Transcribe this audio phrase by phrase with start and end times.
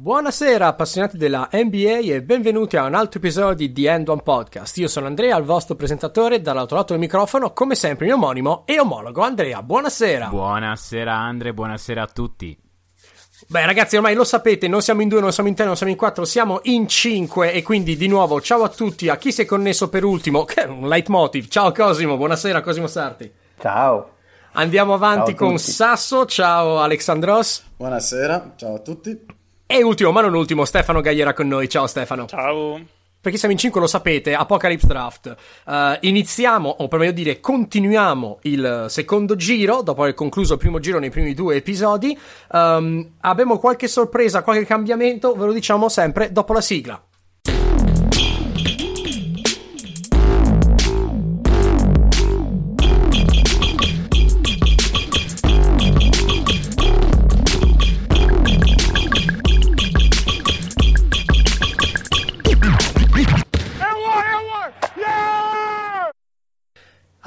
[0.00, 4.76] Buonasera appassionati della NBA e benvenuti a un altro episodio di The End One Podcast.
[4.76, 8.78] Io sono Andrea, il vostro presentatore, dall'altro lato del microfono, come sempre mio omonimo e
[8.78, 9.60] omologo Andrea.
[9.60, 10.28] Buonasera.
[10.28, 12.56] Buonasera Andre, buonasera a tutti.
[13.48, 15.90] Beh ragazzi ormai lo sapete, non siamo in due, non siamo in tre, non siamo
[15.90, 19.42] in quattro, siamo in cinque e quindi di nuovo ciao a tutti, a chi si
[19.42, 21.48] è connesso per ultimo, che è un leitmotiv.
[21.48, 23.32] Ciao Cosimo, buonasera Cosimo Sarti.
[23.58, 24.12] Ciao.
[24.52, 25.72] Andiamo avanti Ciao con tutti.
[25.72, 27.64] Sasso, ciao Alexandros.
[27.76, 29.36] Buonasera, ciao a tutti.
[29.70, 31.68] E ultimo, ma non ultimo, Stefano Gagliera con noi.
[31.68, 32.24] Ciao Stefano.
[32.24, 32.80] Ciao.
[33.20, 35.36] Perché siamo in 5, lo sapete, Apocalypse Draft.
[35.68, 40.78] Eh, iniziamo, o per meglio dire, continuiamo il secondo giro, dopo aver concluso il primo
[40.78, 42.18] giro nei primi due episodi.
[42.50, 47.02] Ehm, abbiamo qualche sorpresa, qualche cambiamento, ve lo diciamo sempre dopo la sigla.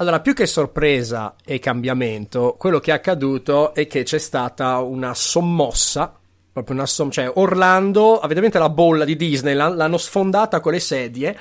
[0.02, 5.14] Allora, più che sorpresa e cambiamento, quello che è accaduto è che c'è stata una
[5.14, 6.12] sommossa,
[6.52, 10.72] proprio una som- cioè Orlando, avete mente la bolla di Disney, l'han- l'hanno sfondata con
[10.72, 11.38] le sedie.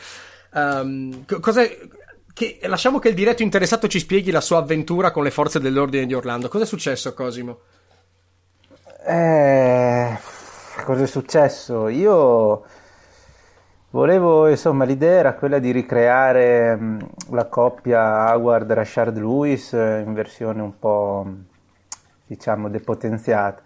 [1.40, 1.78] Cos'è-
[2.34, 6.06] che- lasciamo che il diretto interessato ci spieghi la sua avventura con le forze dell'ordine
[6.06, 6.48] di Orlando.
[6.48, 7.62] Cos'è successo, Cosimo?
[9.08, 10.20] Eh,
[10.86, 11.88] cosa successo?
[11.88, 12.64] Io
[13.92, 20.62] volevo, insomma, l'idea era quella di ricreare mh, la coppia Howard-Rashard Lewis eh, in versione
[20.62, 21.26] un po',
[22.26, 23.62] diciamo, depotenziata.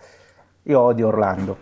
[0.64, 1.58] Io odio Orlando.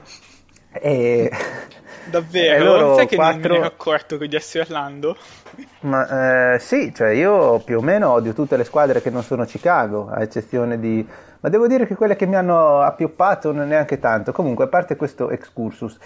[0.71, 1.29] E...
[2.09, 2.55] Davvero?
[2.59, 5.15] e loro Sai che non quattro- ne ero accorto di essere Orlando?
[5.81, 9.45] Ma eh, sì, cioè io più o meno odio tutte le squadre che non sono
[9.45, 11.07] Chicago, a eccezione di...
[11.39, 14.31] Ma devo dire che quelle che mi hanno appioppato non neanche tanto.
[14.31, 15.97] Comunque, a parte questo excursus,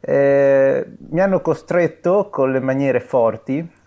[0.00, 3.78] eh, mi hanno costretto con le maniere forti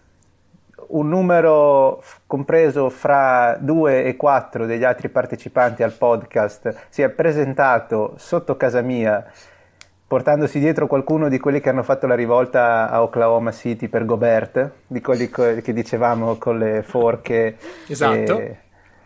[0.85, 7.09] un numero f- compreso fra 2 e 4 degli altri partecipanti al podcast si è
[7.09, 9.25] presentato sotto casa mia
[10.13, 14.71] portandosi dietro qualcuno di quelli che hanno fatto la rivolta a Oklahoma City per Gobert,
[14.85, 17.57] di quelli co- che dicevamo con le forche
[17.87, 18.37] Esatto.
[18.37, 18.57] e,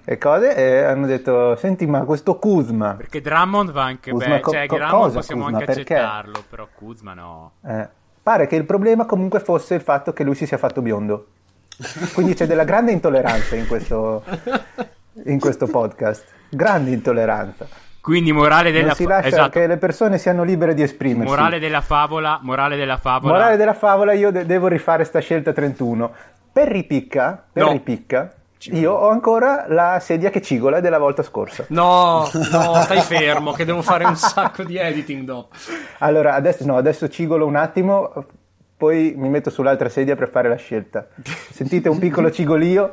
[0.09, 4.51] e cose, e hanno detto, senti ma questo Kuzma, Perché Drummond va anche bene, co-
[4.51, 5.57] cioè co- Drummond possiamo Kuzma?
[5.59, 5.95] anche Perché?
[5.95, 7.51] accettarlo, però Kuzma no.
[7.67, 7.89] eh,
[8.23, 11.27] pare che il problema comunque fosse il fatto che lui si sia fatto biondo.
[12.13, 14.23] Quindi c'è della grande intolleranza in questo,
[15.25, 17.67] in questo podcast, grande intolleranza.
[17.99, 19.49] Quindi morale della Non si esatto.
[19.49, 21.29] che le persone siano libere di esprimersi.
[21.29, 23.33] morale della favola, morale della favola.
[23.33, 26.11] Morale della favola, io de- devo rifare sta scelta 31.
[26.53, 27.71] Per ripicca, per No.
[27.73, 28.33] ripicca,
[28.71, 31.65] io ho ancora la sedia che cigola della volta scorsa.
[31.69, 35.55] No, no, stai fermo, che devo fare un sacco di editing dopo.
[35.99, 38.25] Allora, adesso, no, adesso cigolo un attimo,
[38.75, 41.07] poi mi metto sull'altra sedia per fare la scelta.
[41.51, 42.91] Sentite un piccolo cigolio?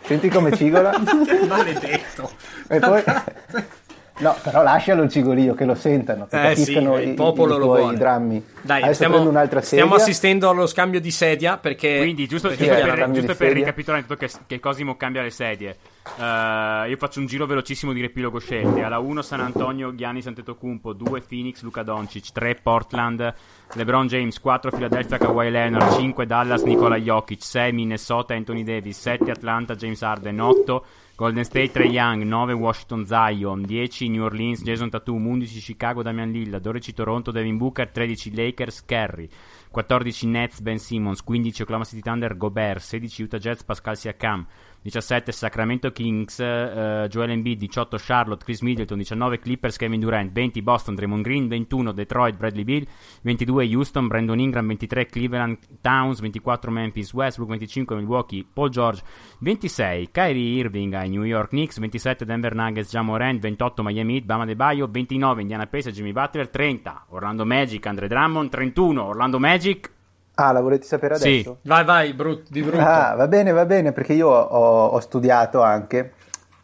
[0.00, 0.92] Senti come cigola?
[1.48, 2.30] Maledetto.
[2.68, 3.02] E poi...
[4.20, 7.54] No, però lascialo il cigolio, che lo sentano, che Eh sì, capiscano il i, popolo
[7.54, 7.96] i lo tuoi vuole.
[7.96, 8.44] drammi.
[8.62, 9.84] Dai, Adesso stiamo, prendo un'altra sedia.
[9.84, 11.98] stiamo assistendo allo scambio di sedia perché...
[11.98, 15.76] Quindi, giusto, perché giusto per, giusto per ricapitolare tutto che, che Cosimo cambia le sedie.
[16.18, 18.82] Eh, io faccio un giro velocissimo di riepilogo scelte.
[18.82, 23.34] Alla 1 San Antonio, Gianni Antetokounmpo, 2 Phoenix, Luca Doncic, 3 Portland,
[23.74, 29.30] LeBron James, 4 Philadelphia, Kawhi Leonard, 5 Dallas, Nikola Jokic, 6 Minnesota, Anthony Davis, 7
[29.30, 30.84] Atlanta, James Harden, 8
[31.18, 36.30] Golden State, Trey Young, 9 Washington, Zion, 10 New Orleans, Jason Tatum, 11 Chicago, Damian
[36.30, 39.28] Lillard, 12 Toronto, Devin Booker, 13 Lakers, Curry,
[39.72, 44.46] 14 Nets, Ben Simmons, 15 Oklahoma City Thunder, Gobert, 16 Utah Jazz, Pascal Siakam,
[44.82, 50.62] 17 Sacramento Kings, eh, Joel Embiid, 18 Charlotte, Chris Middleton, 19 Clippers, Kevin Durant, 20
[50.62, 52.86] Boston, Draymond Green, 21 Detroit, Bradley Beal,
[53.22, 59.02] 22 Houston, Brandon Ingram, 23 Cleveland Towns, 24 Memphis, Westbrook, 25 Milwaukee, Paul George,
[59.40, 64.24] 26 Kyrie Irving ai New York Knicks, 27 Denver Nuggets, Ja Morant, 28 Miami Heat,
[64.24, 69.38] Bama De Baio, 29 Indiana Pacers, Jimmy Butler, 30 Orlando Magic, Andre Drummond, 31 Orlando
[69.38, 69.96] Magic,
[70.40, 71.28] Ah, la volete sapere Sì.
[71.30, 71.58] adesso?
[71.62, 72.78] Vai, vai, brut- di brutto.
[72.78, 76.12] Ah, va bene, va bene, perché io ho, ho studiato anche,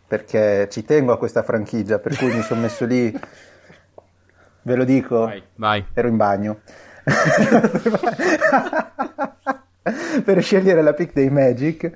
[0.06, 3.11] perché ci tengo a questa franchigia, per cui mi sono messo lì,
[4.62, 5.85] ve lo dico, vai, vai.
[5.93, 6.61] ero in bagno,
[10.25, 11.91] per scegliere la pick dei Magic,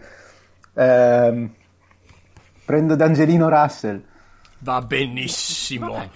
[0.75, 1.55] ehm,
[2.65, 4.03] prendo D'Angelino Russell,
[4.61, 5.93] Va benissimo.
[5.93, 6.09] Vabbè.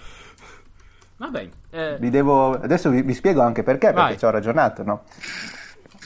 [1.15, 4.03] Vabbè, eh, vi devo, adesso vi, vi spiego anche perché, Vai.
[4.03, 5.01] perché ci ho ragionato, no?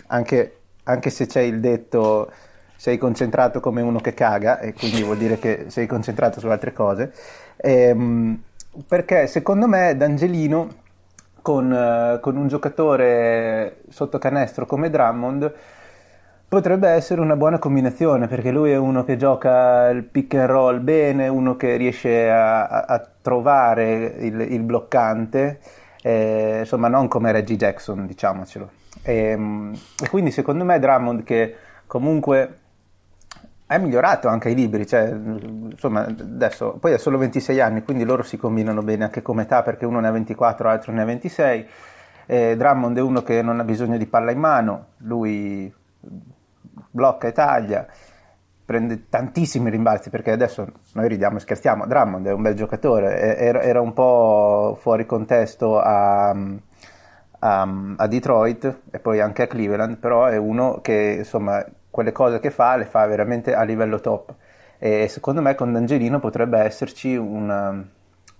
[0.08, 2.31] Anche, anche se c'è il detto
[2.78, 6.72] sei concentrato come uno che caga, e quindi vuol dire che sei concentrato su altre
[6.72, 7.12] cose,
[7.58, 8.42] ehm,
[8.88, 10.69] perché secondo me D'Angelino
[11.42, 15.54] con, eh, con un giocatore sotto canestro come Drummond
[16.48, 20.81] potrebbe essere una buona combinazione perché lui è uno che gioca il pick and roll
[20.81, 25.59] bene, uno che riesce a, a, a trovare il, il bloccante,
[26.01, 28.69] eh, insomma non come Reggie Jackson diciamocelo.
[29.01, 31.56] E, ehm, e, quindi secondo me Drummond che
[31.88, 32.59] comunque
[33.65, 38.24] è migliorato anche ai libri, cioè, insomma adesso poi ha solo 26 anni quindi loro
[38.24, 41.68] si combinano bene anche come età perché uno ne ha 24 l'altro ne ha 26.
[42.27, 45.73] Eh, Drummond è uno che non ha bisogno di palla in mano, lui
[46.91, 47.85] blocca e taglia,
[48.68, 53.80] prende tantissimi rimbalzi perché adesso noi ridiamo e scherziamo, Drummond è un bel giocatore, era,
[53.80, 60.36] un po' fuori contesto a, a, a, Detroit e poi anche a Cleveland, però è
[60.36, 64.34] uno che insomma quelle cose che fa le fa veramente a livello top
[64.80, 67.81] e secondo me con D'Angelino potrebbe esserci una,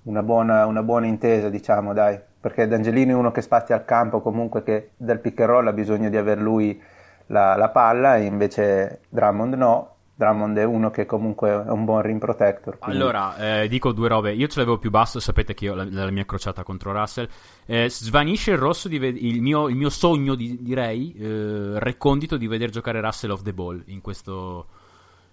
[0.04, 4.20] una, buona, una buona intesa diciamo dai perché D'Angelino è uno che spazia al campo
[4.20, 6.82] comunque che dal pick and roll ha bisogno di aver lui
[7.28, 9.92] la, la palla e invece Drummond no.
[10.18, 12.80] Drummond è uno che comunque è un buon rim protector.
[12.80, 13.00] Quindi...
[13.00, 14.34] Allora, eh, dico due robe.
[14.34, 17.30] Io ce l'avevo più basso, sapete che io la, la mia crociata contro Russell.
[17.68, 22.36] Eh, svanisce il rosso, di ve- il, mio, il, mio, sogno, di, direi, eh, recondito
[22.36, 24.66] di vedere giocare Russell off the ball in questo,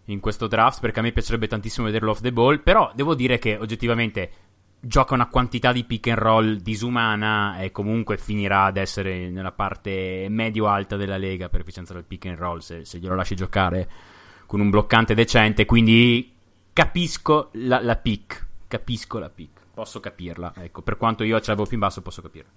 [0.04, 2.62] in questo draft, perché a me piacerebbe tantissimo vederlo off the ball.
[2.62, 4.30] Però devo dire che oggettivamente
[4.80, 10.26] gioca una quantità di pick and roll disumana e comunque finirà ad essere nella parte
[10.28, 13.88] medio-alta della lega per efficienza del pick and roll se, se glielo lasci giocare
[14.54, 15.66] con un bloccante decente.
[15.66, 16.32] Quindi
[16.72, 20.52] capisco la, la pick, capisco la pick, posso capirla.
[20.56, 22.50] Ecco, per quanto io ce l'avevo più in basso, posso capirla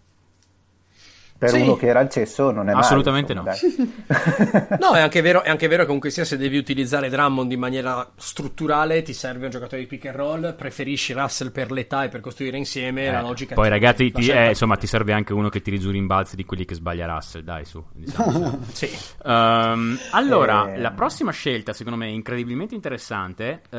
[1.38, 1.62] per sì.
[1.62, 5.50] uno che era al cesso non è assolutamente male, no no è anche, vero, è
[5.50, 9.52] anche vero che comunque sia se devi utilizzare Drummond in maniera strutturale ti serve un
[9.52, 13.22] giocatore di pick and roll preferisci Russell per l'età e per costruire insieme eh, la
[13.22, 16.44] logica poi ragazzi ti, eh, insomma ti serve anche uno che tiri giù rimbalzi di
[16.44, 18.60] quelli che sbaglia Russell dai su diciamo.
[18.74, 18.90] sì.
[19.24, 20.80] um, allora eh...
[20.80, 23.78] la prossima scelta secondo me è incredibilmente interessante uh,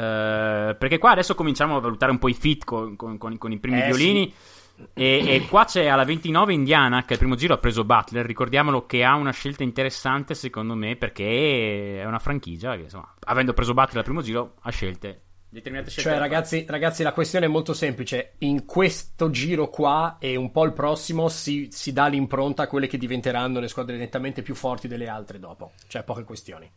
[0.78, 3.58] perché qua adesso cominciamo a valutare un po' i fit con, con, con, con i
[3.58, 4.56] primi eh, violini sì
[4.94, 8.24] e, e, qua c'è alla 29 Indiana che al primo giro ha preso Butler.
[8.24, 13.52] Ricordiamolo che ha una scelta interessante secondo me perché è una franchigia che insomma, avendo
[13.52, 16.10] preso Butler al primo giro ha scelte determinate scelte.
[16.10, 18.34] Cioè ragazzi, ragazzi, la questione è molto semplice.
[18.38, 22.86] In questo giro qua e un po' il prossimo si, si dà l'impronta a quelle
[22.86, 25.72] che diventeranno le squadre nettamente più forti delle altre dopo.
[25.86, 26.70] Cioè poche questioni.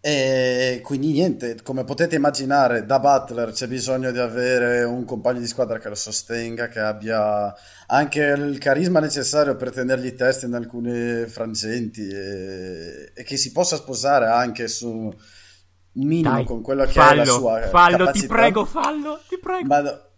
[0.00, 5.46] E quindi niente, come potete immaginare, da Butler c'è bisogno di avere un compagno di
[5.48, 7.52] squadra che lo sostenga, che abbia
[7.86, 13.76] anche il carisma necessario per tenergli testa in alcune frangenti e, e che si possa
[13.76, 18.20] sposare anche su un minimo Dai, con quello che fallo, è la sua fallo, capacità.
[18.20, 19.66] ti prego, fallo, ti prego.
[19.66, 20.08] Ma,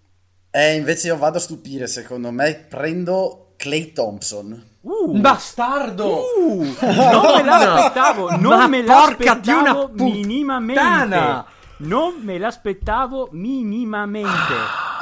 [0.51, 4.67] e invece io vado a stupire, secondo me, prendo Clay Thompson.
[4.83, 6.23] Uh, Bastardo!
[6.39, 11.57] Uh, non me l'aspettavo, non Ma me l'aspettavo minimamente.
[11.79, 14.55] Non me l'aspettavo minimamente.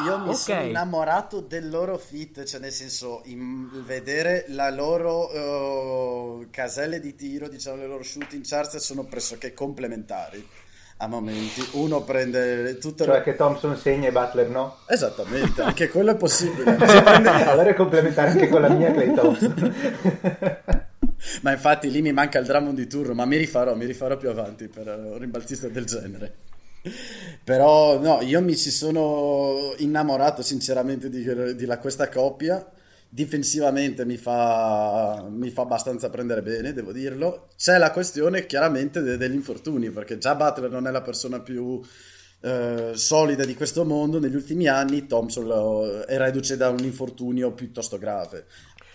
[0.06, 0.35] Io mi okay.
[0.35, 3.23] sono innamorato del loro fit, cioè nel senso,
[3.85, 10.47] vedere la loro uh, caselle di tiro, diciamo le loro shooting charts sono pressoché complementari
[10.98, 11.66] a momenti.
[11.72, 13.22] Uno prende tutte Cioè le...
[13.22, 14.78] che Thompson segna e Butler no?
[14.87, 16.72] Esattamente, anche quello è possibile.
[16.75, 17.28] prende...
[17.28, 19.74] allora è complementare anche con la mia Clay Thompson.
[21.43, 24.31] ma infatti lì mi manca il Drummond di turno, ma mi rifarò, mi rifarò più
[24.31, 26.34] avanti per un rimbalzista del genere.
[27.43, 32.65] Però no, io mi ci sono innamorato sinceramente di, di la, questa coppia
[33.08, 37.48] difensivamente mi fa, mi fa abbastanza prendere bene, devo dirlo.
[37.56, 41.81] C'è la questione chiaramente de- degli infortuni, perché già Butler non è la persona più
[42.41, 44.19] eh, solida di questo mondo.
[44.19, 48.46] Negli ultimi anni Thompson lo, è reduce da un infortunio piuttosto grave.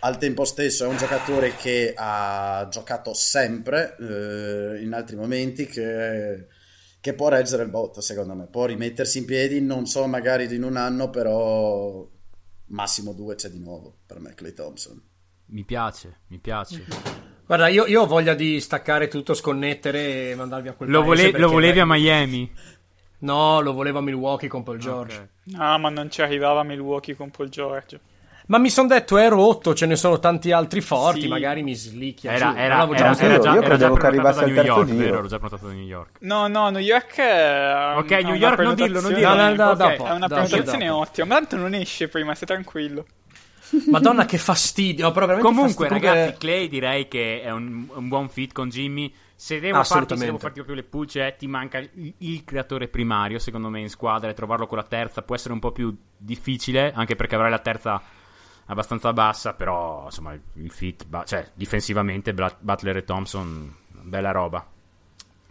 [0.04, 6.48] Al tempo stesso è un giocatore che ha giocato sempre eh, in altri momenti, che,
[7.00, 8.48] che può reggere il botto, secondo me.
[8.48, 12.08] Può rimettersi in piedi, non so, magari in un anno, però
[12.72, 15.02] massimo due c'è di nuovo per me Clay Thompson.
[15.48, 16.86] Mi piace, mi piace.
[17.46, 21.32] Guarda, io, io, ho voglia di staccare tutto, sconnettere e mandarvi a quel lo, vole-
[21.38, 22.50] lo volevi a Miami?
[23.20, 25.16] No, lo volevo a Milwaukee con Paul George.
[25.16, 25.58] Okay.
[25.58, 28.00] No, ma non ci arrivava Milwaukee con Paul George.
[28.52, 31.28] Ma mi sono detto è rotto, ce ne sono tanti altri forti, sì.
[31.30, 32.34] magari mi slicchia.
[32.34, 34.98] Era, era, era, era, era già, io credevo che arrivasse al terzo York, giro.
[34.98, 36.18] Vero, ero già prenotato da New York.
[36.20, 39.36] No, no, New York è Ok, New York non dirlo, non dirlo.
[39.36, 39.96] No, no, no, okay.
[39.96, 43.06] dopo, è una prenotazione ottima, ma tanto non esce prima, stai tranquillo.
[43.88, 46.14] Madonna che fastidio, no, però Comunque, fastidio.
[46.14, 49.14] ragazzi, Clay direi che è un, un buon fit con Jimmy.
[49.34, 53.40] Se devo, farti, se devo farti proprio le pulce, ti manca il, il, creatore primario,
[53.40, 56.92] secondo me, in squadra e trovarlo con la terza può essere un po' più difficile,
[56.94, 58.20] anche perché avrai la terza
[58.72, 64.66] abbastanza bassa, però insomma il, fit, ba- cioè difensivamente Butler e Thompson, bella roba.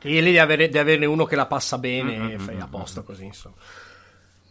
[0.03, 2.57] E lì di, avere, di averne uno che la passa bene Mm, e mm, fai
[2.57, 3.55] mm, a posto così, insomma.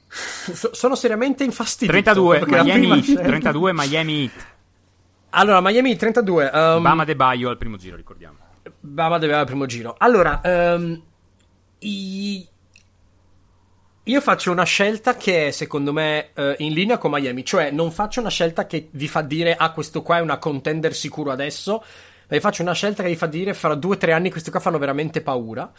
[0.08, 1.92] So- sono seriamente infastidito.
[1.92, 4.48] 32 perché la Miami scelta- 32 Miami Heat.
[5.32, 6.50] Allora, Miami 32.
[6.54, 8.38] Um, Bama De Baio al primo giro, ricordiamo.
[8.80, 9.96] Bama deve avere il primo giro.
[9.98, 11.02] Allora, ehm,
[11.80, 12.48] i-
[14.10, 17.92] io faccio una scelta che è secondo me eh, in linea con Miami, cioè non
[17.92, 21.74] faccio una scelta che vi fa dire ah questo qua è una contender sicuro adesso,
[21.78, 24.50] ma vi faccio una scelta che vi fa dire fra due o tre anni questi
[24.50, 25.72] qua fanno veramente paura.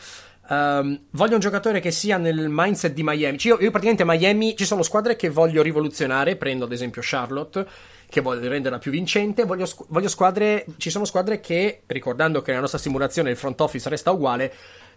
[0.48, 3.36] Ehm, voglio un giocatore che sia nel mindset di Miami.
[3.36, 7.66] Cioè, io, io praticamente Miami ci sono squadre che voglio rivoluzionare, prendo ad esempio Charlotte,
[8.08, 9.44] che voglio renderla più vincente.
[9.44, 10.66] Voglio, voglio squadre.
[10.76, 14.52] Ci sono squadre che, ricordando che nella nostra simulazione il front office resta uguale,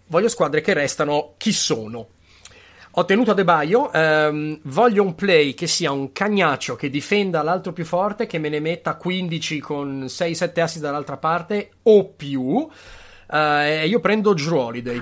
[0.07, 2.07] voglio squadre che restano chi sono.
[2.95, 7.41] Ho tenuto a De Baio, ehm, voglio un play che sia un cagnaccio che difenda
[7.41, 12.67] l'altro più forte, che me ne metta 15 con 6-7 assi dall'altra parte o più.
[13.31, 15.01] Eh, e io prendo Drew Holiday.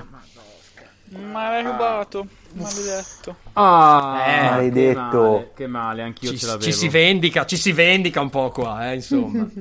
[1.30, 3.36] Ma l'hai rubato, maledetto.
[3.52, 5.00] Ah, Eh, maledetto.
[5.10, 6.64] Che male, che male, anch'io Ci, ce l'avevo.
[6.64, 9.46] ci si vendica, ci si vendica un po' qua, eh, insomma.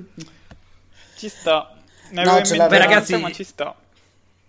[1.18, 1.70] Ci sta.
[2.12, 3.76] Ne No, avevo in mente ragazzi- ma ci sta.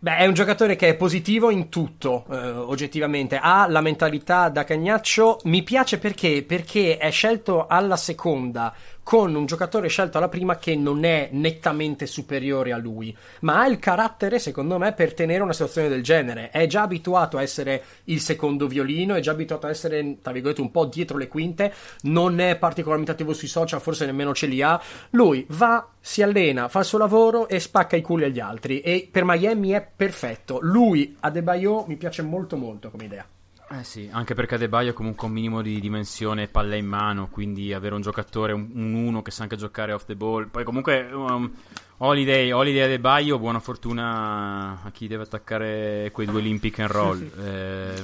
[0.02, 3.38] Beh, è un giocatore che è positivo in tutto, eh, oggettivamente.
[3.40, 5.38] Ha la mentalità da cagnaccio.
[5.44, 6.42] Mi piace perché?
[6.42, 12.06] Perché è scelto alla seconda con un giocatore scelto alla prima che non è nettamente
[12.06, 16.50] superiore a lui, ma ha il carattere, secondo me, per tenere una situazione del genere.
[16.50, 20.60] È già abituato a essere il secondo violino, è già abituato a essere, tra virgolette,
[20.60, 21.72] un po' dietro le quinte.
[22.02, 24.80] Non è particolarmente attivo sui social, forse nemmeno ce li ha.
[25.10, 28.80] Lui va, si allena, fa il suo lavoro e spacca i culi agli altri.
[28.80, 30.58] E per Miami è perfetto.
[30.60, 33.26] Lui, Adebayo, mi piace molto molto come idea.
[33.74, 37.72] Eh sì, anche perché Adebayo ha comunque un minimo di dimensione palla in mano, quindi
[37.72, 40.48] avere un giocatore, un, un uno che sa anche giocare off the ball.
[40.50, 41.50] Poi comunque um,
[41.98, 46.90] Holiday, Holiday Adebayo, buona fortuna a chi deve attaccare quei due lì in pick and
[46.90, 47.30] roll.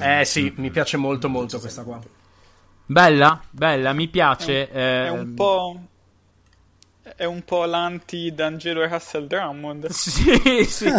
[0.01, 2.01] Eh, Eh sì, mi piace molto molto questa qua.
[2.87, 4.71] Bella, bella, mi piace.
[4.71, 5.81] È eh, un po'.
[7.19, 9.89] È un po' l'anti D'Angelo e Russell Drummond.
[9.91, 10.89] Sì, sì.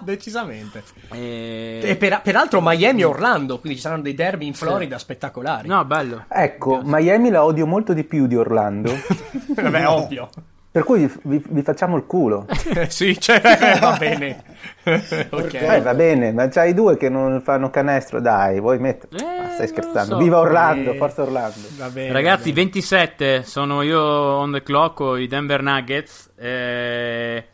[0.00, 0.82] Decisamente.
[1.10, 5.68] Eh, E per- peraltro Miami e Orlando, quindi ci saranno dei derby in Florida spettacolari.
[5.68, 6.24] No, bello.
[6.28, 8.94] Ecco, Miami la odio molto di più di Orlando.
[9.54, 10.30] Vabbè, ovvio.
[10.72, 12.46] Per cui vi, vi facciamo il culo.
[12.88, 13.40] sì, cioè,
[13.78, 14.42] va bene.
[15.30, 15.52] ok.
[15.54, 19.22] Eh, va bene, ma c'hai due che non fanno canestro, dai, vuoi mettere?
[19.22, 20.14] Eh, Ah, stai scherzando.
[20.14, 20.16] so.
[20.22, 21.58] Viva Orlando, Eh, forza Orlando.
[21.76, 22.10] Va bene.
[22.12, 22.70] Ragazzi, va bene.
[22.70, 26.30] 27 sono io on the clock con i Denver Nuggets.
[26.38, 27.46] Eh,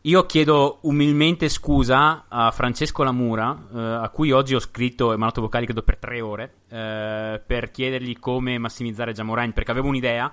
[0.00, 5.40] io chiedo umilmente scusa a Francesco Lamura, eh, a cui oggi ho scritto e mandato
[5.40, 10.32] vocali credo per tre ore, eh, per chiedergli come massimizzare Jamoran, perché avevo un'idea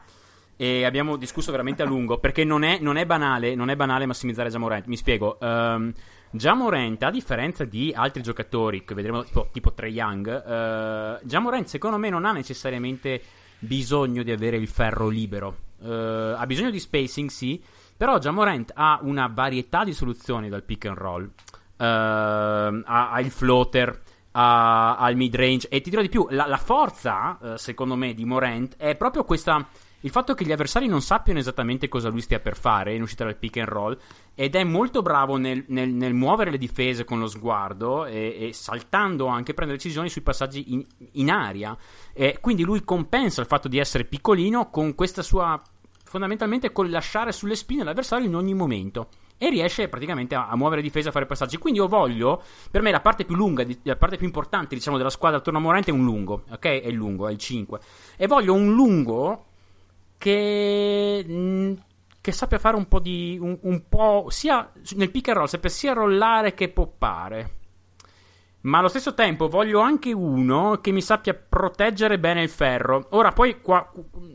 [0.55, 4.05] e abbiamo discusso veramente a lungo, perché non è, non è banale, non è banale
[4.05, 4.85] massimizzare Jamorant.
[4.85, 5.37] Mi spiego.
[5.41, 5.91] Um,
[6.31, 11.97] Jamorant, a differenza di altri giocatori che vedremo tipo, tipo Trae Young, uh, Jamorant secondo
[11.97, 13.21] me non ha necessariamente
[13.59, 15.57] bisogno di avere il ferro libero.
[15.79, 17.61] Uh, ha bisogno di spacing, sì,
[17.95, 21.23] però Jamorant ha una varietà di soluzioni dal pick and roll.
[21.77, 26.47] Uh, ha, ha il floater, ha, ha mid range e ti dirò di più, la,
[26.47, 29.67] la forza, uh, secondo me, di Morant è proprio questa
[30.03, 33.23] il fatto che gli avversari non sappiano esattamente cosa lui stia per fare in uscita
[33.23, 33.97] dal pick and roll
[34.35, 38.53] ed è molto bravo nel, nel, nel muovere le difese con lo sguardo e, e,
[38.53, 40.83] saltando anche prendere decisioni sui passaggi in,
[41.13, 41.77] in aria
[42.11, 45.59] e quindi lui compensa il fatto di essere piccolino con questa sua
[46.03, 49.07] fondamentalmente col lasciare sulle spine l'avversario in ogni momento
[49.37, 51.57] e riesce praticamente a, a muovere difesa, a fare passaggi.
[51.57, 55.09] Quindi io voglio, per me la parte più lunga, la parte più importante, diciamo, della
[55.09, 56.65] squadra attorno a Morante è un lungo, ok?
[56.65, 57.79] È il lungo, è il 5.
[58.15, 59.45] E voglio un lungo
[60.23, 61.73] che, mh,
[62.21, 65.69] che sappia fare un po' di un, un, po' sia nel pick and roll sappia
[65.69, 67.57] sia rollare che poppare.
[68.61, 73.07] Ma allo stesso tempo voglio anche uno che mi sappia proteggere bene il ferro.
[73.09, 73.91] Ora poi qua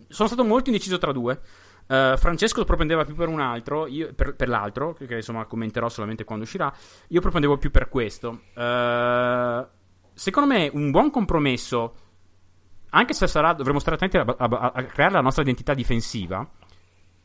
[0.08, 1.40] sono stato molto indeciso tra due.
[1.86, 6.24] Uh, Francesco propendeva più per un altro io, per, per, l'altro che insomma commenterò solamente
[6.24, 6.70] quando uscirà.
[7.08, 8.42] Io propendevo più per questo.
[8.54, 9.66] Uh,
[10.12, 11.94] secondo me un buon compromesso
[12.90, 16.46] anche se sarà, dovremo stare attenti a, a, a, creare la nostra identità difensiva,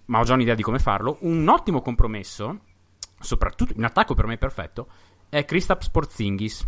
[0.06, 1.18] ma ho già un'idea di come farlo.
[1.22, 2.60] Un ottimo compromesso,
[3.20, 4.88] soprattutto in attacco per me perfetto,
[5.30, 6.68] è Kristaps Porzingis.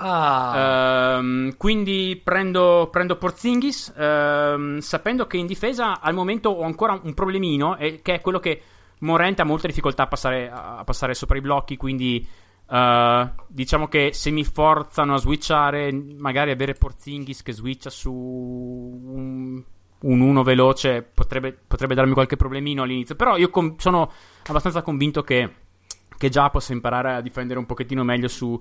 [0.00, 1.16] Ah.
[1.18, 7.14] Um, quindi prendo, prendo Porzingis, um, sapendo che in difesa al momento ho ancora un
[7.14, 8.62] problemino, eh, che è quello che
[9.00, 12.26] Morente ha molta difficoltà a passare, a passare sopra i blocchi, quindi
[12.68, 19.62] Uh, diciamo che se mi forzano a switchare, magari avere Porzingis che switcha su un
[20.00, 23.16] un 1 veloce potrebbe, potrebbe, darmi qualche problemino all'inizio.
[23.16, 24.12] Però io com- sono
[24.46, 25.50] abbastanza convinto che,
[26.16, 28.60] che, già possa imparare a difendere un pochettino meglio su,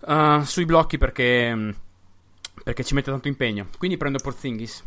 [0.00, 1.74] uh, sui blocchi perché,
[2.62, 3.68] perché, ci mette tanto impegno.
[3.76, 4.82] Quindi prendo Porzingis.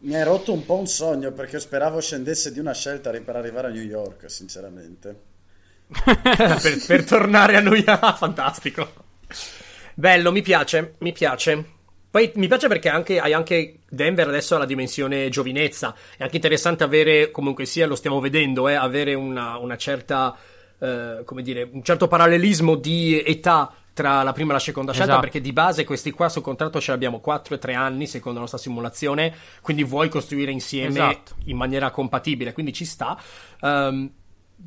[0.00, 3.68] Mi hai rotto un po' un sogno perché speravo scendesse di una scelta per arrivare
[3.68, 5.28] a New York, sinceramente.
[6.04, 8.88] per, per tornare a New York, fantastico.
[9.94, 11.78] Bello, mi piace, mi piace.
[12.10, 15.94] Poi mi piace perché anche, hai anche Denver adesso ha la dimensione giovinezza.
[16.16, 20.36] È anche interessante avere, comunque sia, lo stiamo vedendo, eh, avere una, una certa,
[20.78, 25.10] eh, come dire, un certo parallelismo di età tra la prima e la seconda scelta
[25.10, 25.24] esatto.
[25.24, 28.42] perché di base questi qua sul contratto ce l'abbiamo 4 e 3 anni secondo la
[28.42, 31.34] nostra simulazione quindi vuoi costruire insieme esatto.
[31.46, 33.20] in maniera compatibile quindi ci sta
[33.60, 34.08] um,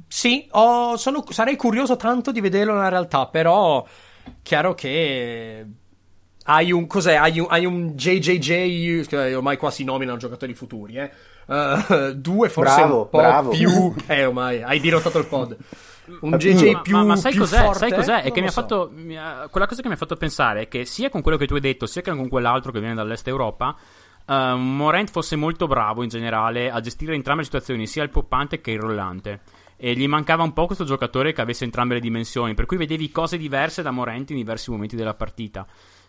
[0.08, 3.86] sì ho, sono, sarei curioso tanto di vederlo nella realtà però
[4.42, 5.66] chiaro che
[6.46, 7.16] hai un, cos'è?
[7.16, 11.12] Hai un, hai un JJJ, che ormai qua si nominano giocatori futuri, eh?
[11.46, 13.50] Uh, due forse bravo, un po' bravo.
[13.50, 13.94] più.
[14.08, 15.56] Eh, ormai hai dirottato il pod.
[16.20, 16.98] Un JJ più.
[16.98, 17.62] Ma, ma sai, più cos'è?
[17.62, 17.78] Forte?
[17.80, 18.20] sai cos'è?
[18.20, 18.62] È non che mi ha so.
[18.62, 18.92] fatto.
[18.94, 21.48] Mi ha, quella cosa che mi ha fatto pensare è che sia con quello che
[21.48, 23.76] tu hai detto, sia che con quell'altro che viene dall'est Europa.
[24.26, 28.60] Uh, Morant fosse molto bravo in generale a gestire entrambe le situazioni, sia il poppante
[28.60, 29.42] che il rollante.
[29.76, 33.12] E gli mancava un po' questo giocatore che avesse entrambe le dimensioni, per cui vedevi
[33.12, 35.66] cose diverse da Morant in diversi momenti della partita.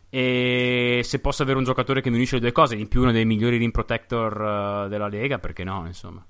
[0.09, 3.13] E se posso avere un giocatore che mi unisce le due cose, in più uno
[3.13, 6.25] dei migliori rim protector uh, della Lega, perché no, insomma.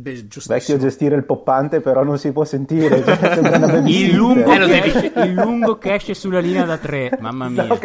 [0.00, 3.02] Beh, Vecchio gestire il poppante, però non si può sentire.
[3.02, 5.12] Cioè, il, lungo eh, devi...
[5.16, 7.64] il, lungo che esce sulla linea da tre, mamma mia.
[7.64, 7.78] No,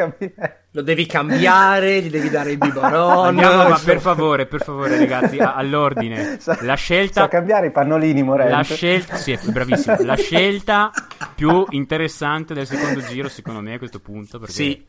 [0.72, 3.26] lo devi cambiare, gli devi dare il biberon.
[3.26, 6.38] Andiamo, ma per favore, per favore, ragazzi, all'ordine.
[6.40, 7.22] Sa, la scelta.
[7.22, 8.58] Sa cambiare i pannolini, Moreno.
[8.58, 9.98] La scelta, sì, bravissimo.
[10.02, 10.92] La scelta
[11.34, 14.38] più interessante del secondo giro, secondo me, a questo punto.
[14.38, 14.86] Perché sì.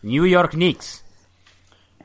[0.00, 1.04] New York Knicks.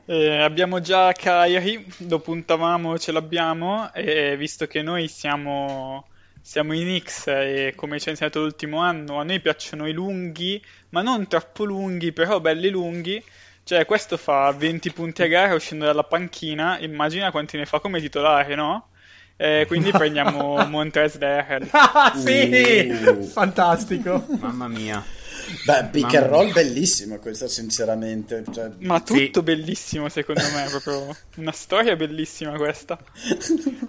[0.04, 6.06] Eh, abbiamo già Kyrie, lo puntavamo, ce l'abbiamo, e visto che noi siamo,
[6.40, 10.60] siamo in X e come ci ha insegnato l'ultimo anno, a noi piacciono i lunghi,
[10.90, 13.22] ma non troppo lunghi, però belli lunghi.
[13.64, 18.00] Cioè, questo fa 20 punti a gara uscendo dalla panchina, immagina quanti ne fa come
[18.00, 18.88] titolare, no?
[19.36, 21.68] Eh, quindi prendiamo Montrez Derrell.
[21.70, 22.90] ah, sì!
[22.90, 23.22] Uh.
[23.22, 24.26] Fantastico!
[24.40, 25.21] Mamma mia.
[25.64, 28.44] Beh, pick and roll bellissimo questo, sinceramente.
[28.50, 29.42] Cioè, Ma tutto sì.
[29.42, 30.66] bellissimo, secondo me.
[30.68, 32.98] Proprio una storia bellissima questa.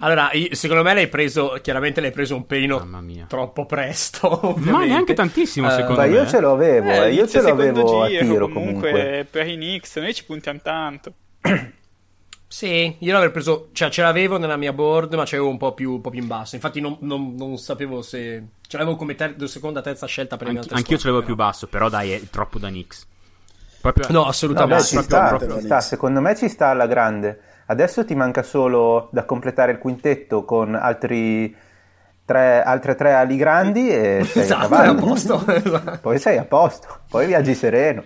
[0.00, 1.58] Allora, secondo me l'hai preso.
[1.62, 2.86] Chiaramente l'hai preso un pelino
[3.28, 4.28] troppo presto.
[4.46, 4.70] Ovviamente.
[4.70, 6.12] Ma neanche tantissimo, secondo uh, me.
[6.12, 9.26] io ce l'avevo, eh, io ce l'avevo giro, a tiro comunque, comunque.
[9.30, 11.12] Per i Knicks, noi ci puntiamo tanto.
[12.54, 15.94] Sì, io l'avevo preso, cioè ce l'avevo nella mia board, ma c'avevo un po' più,
[15.94, 16.54] un po più in basso.
[16.54, 18.44] Infatti, non, non, non, sapevo se.
[18.68, 21.34] Ce l'avevo come ter- seconda, terza scelta per Anch- le altre Anch'io ce l'avevo però.
[21.34, 23.08] più basso, però dai, è troppo da Knicks.
[23.80, 24.06] Proprio...
[24.10, 24.72] No, assolutamente.
[24.72, 25.58] No, beh, ci proprio, sta, proprio.
[25.58, 27.40] ci sta, secondo me ci sta alla grande.
[27.66, 31.52] Adesso ti manca solo da completare il quintetto con altri
[32.24, 35.44] tre, altre tre ali grandi e sei esatto, a, a posto.
[35.50, 35.98] esatto.
[36.00, 38.04] Poi sei a posto, poi viaggi sereno.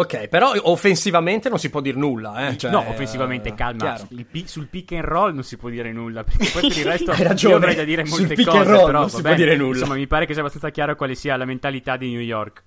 [0.00, 2.48] Ok, però offensivamente non si può dire nulla.
[2.48, 2.56] Eh?
[2.56, 3.98] Cioè, no, offensivamente calma.
[4.30, 6.24] Pi- sul pick and roll non si può dire nulla.
[6.24, 7.52] Perché poi per il resto Hai ragione.
[7.54, 8.62] io avrei da dire molte cose.
[8.64, 9.76] roll però non si può dire nulla.
[9.78, 12.64] Insomma, mi pare che sia abbastanza chiaro quale sia la mentalità di New York.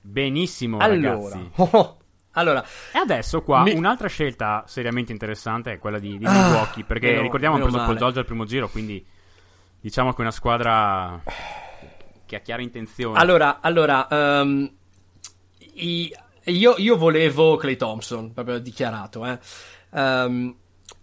[0.00, 1.28] Benissimo, allora.
[1.30, 1.50] ragazzi.
[1.56, 1.96] Oh,
[2.32, 6.84] allora, E adesso qua Mi- un'altra scelta seriamente interessante è quella di, di Ah, Milwaukee.
[6.84, 7.96] Perché meno- ricordiamo hanno preso Paul.
[7.96, 8.68] George al primo giro.
[8.68, 9.04] Quindi
[9.80, 11.20] diciamo che è una squadra
[12.26, 13.16] che ha chiare intenzioni.
[13.18, 14.72] allora, allora ehm,
[15.74, 19.24] io, io volevo Clay Thompson, proprio dichiarato.
[19.26, 19.38] Eh.
[19.94, 20.54] Ehm,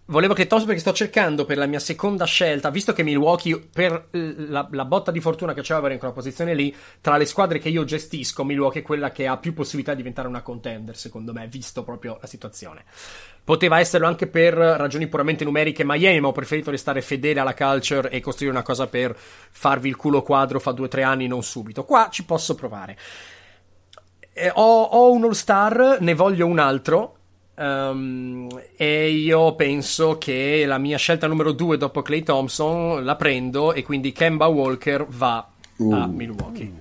[0.06, 4.08] volevo Clay Thompson perché sto cercando per la mia seconda scelta, visto che Milwaukee, per
[4.10, 7.70] la, la botta di fortuna che c'aveva in quella posizione lì, tra le squadre che
[7.70, 11.46] io gestisco, Milwaukee è quella che ha più possibilità di diventare una contender, secondo me,
[11.46, 12.84] visto proprio la situazione.
[13.44, 18.08] Poteva esserlo anche per ragioni puramente numeriche Miami, ma ho preferito restare fedele alla culture
[18.10, 21.42] e costruire una cosa per farvi il culo quadro fa due o tre anni, non
[21.42, 21.84] subito.
[21.84, 22.96] Qua ci posso provare.
[24.34, 27.16] Eh, ho, ho un all-star, ne voglio un altro.
[27.54, 33.72] ehm, e io penso che la mia scelta numero due dopo Clay Thompson la prendo
[33.74, 36.06] e quindi Kemba Walker va a Uh.
[36.06, 36.72] Milwaukee.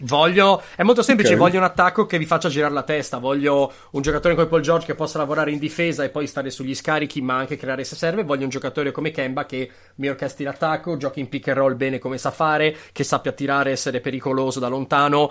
[0.00, 1.38] Voglio, è molto semplice, Ok.
[1.38, 4.84] voglio un attacco che vi faccia girare la testa, voglio un giocatore come Paul George
[4.84, 8.22] che possa lavorare in difesa e poi stare sugli scarichi ma anche creare se serve,
[8.24, 11.98] voglio un giocatore come Kemba che mi orchestri l'attacco, giochi in pick and roll bene
[11.98, 15.30] come sa fare, che sappia tirare, essere pericoloso da lontano.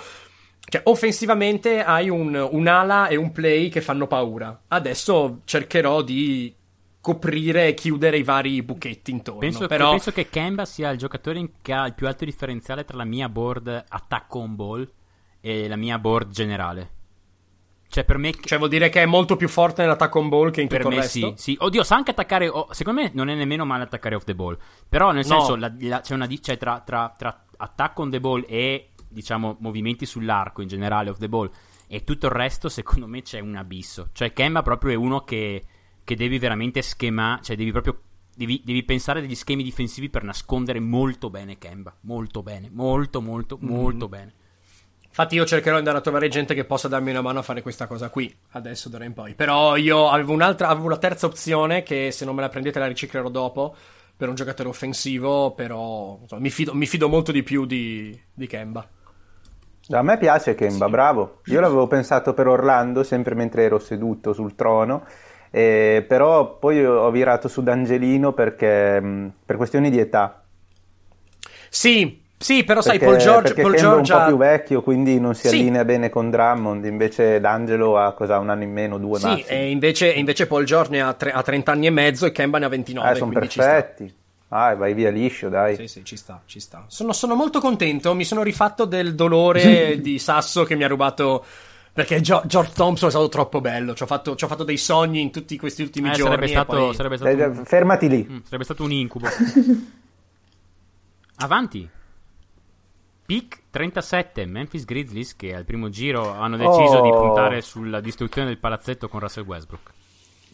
[0.67, 4.63] Cioè, offensivamente hai un, un'ala e un play che fanno paura.
[4.67, 6.53] Adesso cercherò di
[6.99, 9.39] coprire e chiudere i vari buchetti intorno.
[9.41, 9.91] Penso, però...
[9.91, 13.29] penso che Kemba sia il giocatore che ha il più alto differenziale tra la mia
[13.29, 14.91] board attacco on ball
[15.39, 16.89] e la mia board generale.
[17.87, 18.33] Cioè, per me.
[18.41, 20.95] Cioè, vuol dire che è molto più forte nell'attacco on ball che in per tutto
[20.95, 21.55] me sì, sì.
[21.59, 22.47] Oddio, sa anche attaccare.
[22.47, 24.57] oh, secondo me non è nemmeno male attaccare off the ball.
[24.89, 25.37] Però, nel No.
[25.37, 29.55] senso, la- la- c'è una cioè, tra, tra- tra attacco on the ball e diciamo
[29.61, 31.49] movimenti sull'arco in generale off the ball
[31.87, 34.09] e tutto il resto, secondo me c'è un abisso.
[34.11, 35.63] Cioè, Kemba proprio è uno che,
[36.03, 37.41] che devi veramente schemare.
[37.41, 38.01] Cioè, devi proprio.
[38.35, 41.95] Devi, devi pensare degli schemi difensivi per nascondere molto bene Kemba.
[42.01, 43.67] Molto bene, molto, molto, Mm.
[43.67, 44.33] molto bene.
[45.07, 47.61] Infatti io cercherò di andare a trovare gente che possa darmi una mano a fare
[47.61, 49.33] questa cosa qui, adesso d'ora in poi.
[49.35, 52.87] Però io avevo un'altra, avevo una terza opzione che se non me la prendete la
[52.87, 53.73] riciclerò dopo
[54.17, 58.47] per un giocatore offensivo, però insomma, mi, fido, mi fido molto di più di, di
[58.47, 58.89] Kemba.
[59.91, 61.41] A me piace Kemba, bravo.
[61.45, 65.03] Io l'avevo pensato per Orlando, sempre mentre ero seduto sul trono,
[65.51, 70.41] eh, però poi ho virato su D'Angelino perché, mh, per questioni di età.
[71.69, 74.81] Sì, sì, però sai, Perché, Paul George, Paul Kemba George è un po' più vecchio,
[74.81, 75.59] quindi non si Sì.
[75.59, 79.59] allinea bene con Drummond, invece D'Angelo ha cosa, un anno in meno, due Sì, massimo.
[79.59, 82.57] e invece, invece Paul George ne ha, tre- ha 30 anni e mezzo e Kemba
[82.57, 84.13] ne ha 29, Eh, sono perfetti.
[84.49, 85.75] Ah, vai via liscio, dai.
[85.75, 86.85] Sì, sì, ci sta, ci sta.
[86.87, 91.43] Sono, sono molto contento, mi sono rifatto del dolore di Sasso che mi ha rubato...
[91.95, 94.75] Perché Gio- George Thompson è stato troppo bello, ci ho fatto, ci ho fatto dei
[94.75, 96.31] sogni in tutti questi ultimi Eh, giorni.
[96.33, 98.27] sarebbe, stato, poi- sarebbe, stato Eh, un, Fermati lì.
[98.29, 99.27] mm, sarebbe stato un incubo.
[101.37, 101.89] Avanti.
[103.25, 107.01] Pick 37, Memphis Grizzlies che al primo giro hanno deciso Oh.
[107.01, 109.89] di puntare sulla distruzione del palazzetto con Russell Westbrook.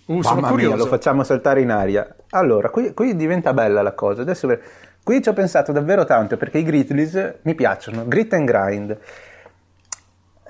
[0.06, 0.76] Uh, sono Mamma curioso.
[0.76, 2.16] mia, lo facciamo saltare in aria.
[2.32, 4.22] Allora, qui, qui diventa bella la cosa.
[4.22, 4.48] Adesso
[5.04, 8.98] qui ci ho pensato davvero tanto perché i Grizzlies mi piacciono, grit and grind.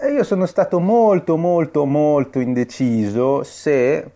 [0.03, 4.11] E io sono stato molto, molto, molto indeciso se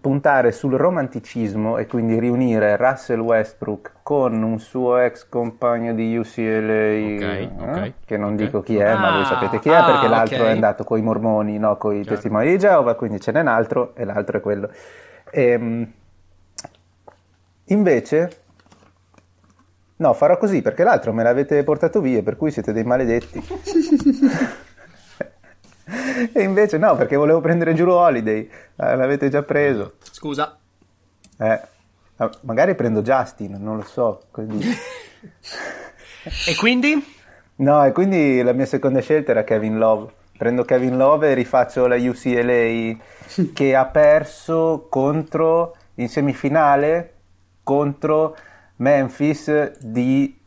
[0.00, 6.72] puntare sul romanticismo e quindi riunire Russell Westbrook con un suo ex compagno di UCLA,
[6.72, 8.38] eh, ok, che non ok.
[8.38, 10.98] dico chi è, ma voi Ah, sapete chi è ah, perché l'altro è andato con
[10.98, 12.14] i mormoni, no, con i Chiaro.
[12.16, 14.70] testimoni di Geova, quindi ce n'è un altro e l'altro è quello.
[15.30, 15.92] Ehm,
[17.66, 18.30] invece,
[19.96, 23.42] no, farò così perché l'altro me l'avete portato via, per cui siete dei maledetti.
[26.32, 29.94] e invece no, perché volevo prendere Giuro Holiday, eh, l'avete già preso.
[30.10, 30.58] Scusa.
[31.38, 31.60] Eh,
[32.42, 34.22] magari prendo Justin, non lo so.
[34.30, 34.60] così.
[36.46, 37.16] E quindi?
[37.56, 40.12] No, e quindi la mia seconda scelta era Kevin Love.
[40.36, 42.96] Prendo Kevin Love e rifaccio la UCLA
[43.52, 47.14] che ha perso contro in semifinale
[47.64, 48.36] contro
[48.76, 50.38] Memphis di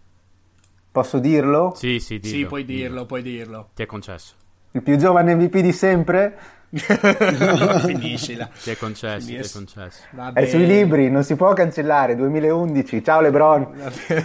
[0.91, 1.73] posso dirlo?
[1.75, 3.69] Sì, sì, dillo, sì, puoi dirlo, puoi dirlo.
[3.73, 4.35] Ti è concesso.
[4.73, 6.37] Il più giovane MVP di sempre?
[6.71, 8.47] Finiscila.
[8.63, 10.03] Ti è concesso, ti è concesso.
[10.33, 12.15] È sui libri, non si può cancellare.
[12.15, 13.03] 2011.
[13.03, 13.67] Ciao LeBron.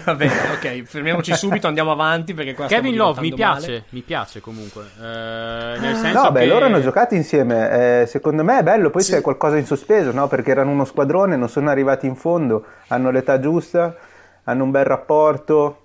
[0.04, 3.84] Va bene, ok, fermiamoci subito, andiamo avanti perché qua Kevin Love mi piace, male.
[3.88, 4.84] mi piace comunque.
[4.96, 6.46] Eh, nel senso No, beh, che...
[6.46, 8.02] loro hanno giocato insieme.
[8.02, 8.90] eh, secondo me è bello.
[8.90, 10.28] Poi c'è qualcosa in sospeso, no?
[10.28, 12.64] Perché erano uno squadrone, non sono arrivati in fondo.
[12.88, 13.96] Hanno l'età giusta,
[14.44, 15.80] hanno un bel rapporto.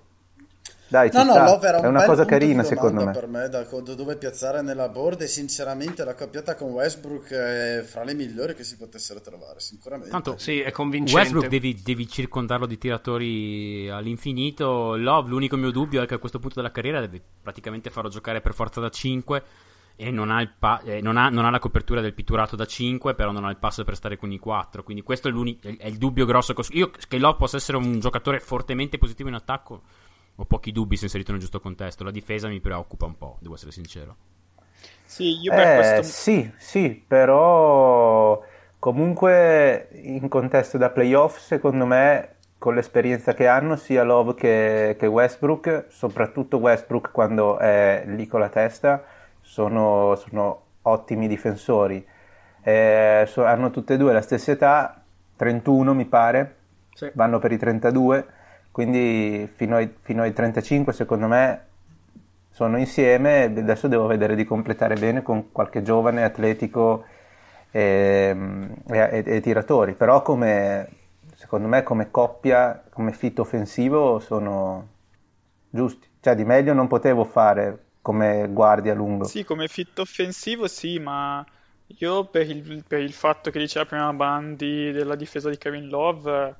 [0.92, 1.44] Dai, ci No, no, sta.
[1.44, 3.12] Love era un è una bel cosa carina, secondo me.
[3.12, 8.04] per me, da, dove piazzare nella board e sinceramente la coppiata con Westbrook è fra
[8.04, 10.10] le migliori che si potessero trovare, sicuramente.
[10.10, 11.18] Tanto Sì, è convincente.
[11.18, 14.94] Westbrook devi, devi circondarlo di tiratori all'infinito.
[14.96, 18.42] Love, l'unico mio dubbio è che a questo punto della carriera deve praticamente farlo giocare
[18.42, 19.42] per forza da 5
[19.96, 22.66] e non ha, il pa- eh, non ha- non ha la copertura del pitturato da
[22.66, 24.82] 5, però non ha il passo per stare con i 4.
[24.82, 26.52] Quindi questo è, è- è il dubbio grosso.
[26.52, 29.82] che ho- Io che Love possa essere un giocatore fortemente positivo in attacco,
[30.36, 32.04] ho pochi dubbi se inserito nel giusto contesto.
[32.04, 34.16] La difesa mi preoccupa un po', devo essere sincero.
[35.04, 36.02] Sì, io per Eh, questo...
[36.02, 38.42] Sì, sì, però
[38.78, 45.06] comunque in contesto da playoff, secondo me, con l'esperienza che hanno, sia Love che, che
[45.06, 49.04] Westbrook, soprattutto Westbrook quando è lì con la testa,
[49.40, 52.04] sono, sono ottimi difensori.
[52.62, 55.02] Eh, so- hanno tutte e due la stessa età,
[55.36, 56.56] 31 mi pare,
[56.94, 57.12] Sì.
[57.12, 58.26] vanno per i 32,
[58.72, 61.66] quindi fino ai, fino ai 35 secondo me
[62.50, 67.04] sono insieme, adesso devo vedere di completare bene con qualche giovane atletico
[67.70, 68.36] e,
[68.88, 70.88] e- e tiratori, però come,
[71.34, 74.88] secondo me come coppia, come fit offensivo sono
[75.70, 79.24] giusti, cioè di meglio non potevo fare come guardia lungo.
[79.24, 81.44] Sì, come fit offensivo sì, ma
[81.98, 86.56] io per il, per il fatto che diceva prima Bandi della difesa di Kevin Love,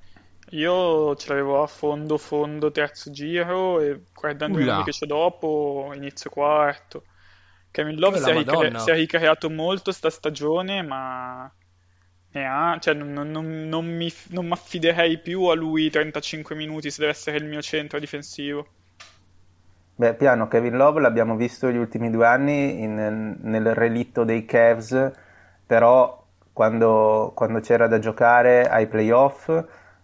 [0.55, 4.81] io ce l'avevo a fondo fondo terzo giro e guardando i Ulla.
[4.81, 7.05] numeri che c'è dopo, inizio quarto.
[7.71, 11.53] Kevin Love si è, ricre- si è ricreato molto sta stagione, ma
[12.35, 16.91] ne ha, cioè non, non- non- non mi non affiderei più a lui 35 minuti
[16.91, 18.75] se deve essere il mio centro difensivo.
[19.95, 25.13] Beh, piano, Kevin Love l'abbiamo visto gli ultimi due anni in, nel relitto dei Cavs,
[25.67, 26.21] però
[26.53, 29.49] quando, quando c'era da giocare ai playoff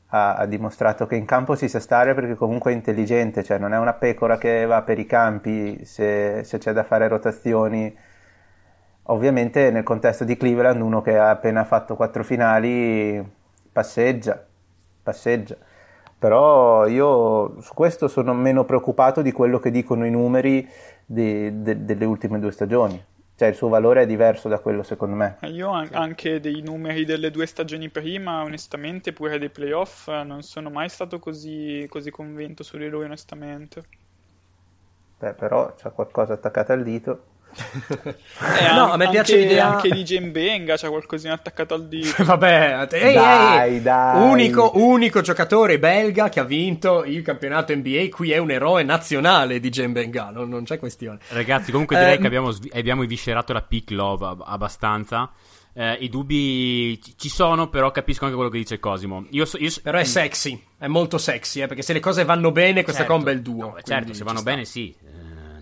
[0.09, 3.75] ha, ha, dimostrato che in campo si sa stare perché comunque è intelligente, cioè non
[3.75, 7.95] è una pecora che va per i campi se, se c'è da fare rotazioni.
[9.11, 13.23] Ovviamente nel contesto di Cleveland uno che ha appena fatto quattro finali
[13.73, 14.43] passeggia,
[15.03, 15.57] passeggia.
[16.19, 20.69] Però io su questo sono meno preoccupato di quello che dicono i numeri
[21.07, 23.03] di, de, delle ultime due stagioni.
[23.39, 25.39] Cioè il suo valore è diverso da quello secondo me.
[25.41, 30.43] Eh, io an- anche dei numeri delle due stagioni prima, onestamente, pure dei playoff, non
[30.43, 33.83] sono mai stato così, così convinto su di lui, onestamente.
[35.21, 37.25] Beh, però c'è qualcosa attaccato al dito.
[37.59, 42.23] Eh, no, a me piace anche, l'idea anche di Gembenga c'è qualcosina attaccato al dito.
[42.25, 44.29] Vabbè, ehi, dai, ehi, dai.
[44.29, 48.09] Unico, unico, giocatore belga che ha vinto il campionato NBA.
[48.11, 51.19] Qui è un eroe nazionale di Gembenga, non, non c'è questione.
[51.29, 55.31] Ragazzi, comunque direi eh, che abbiamo, abbiamo eviscerato la pick love abbastanza.
[55.75, 59.27] Eh, I dubbi ci sono, però capisco anche quello che dice Cosimo.
[59.31, 59.81] Io so, io so...
[59.83, 63.15] Però è sexy, è molto sexy, eh, perché se le cose vanno bene, questa certo,
[63.15, 63.67] combo è il duo.
[63.67, 64.95] No, certo, se vanno bene, sì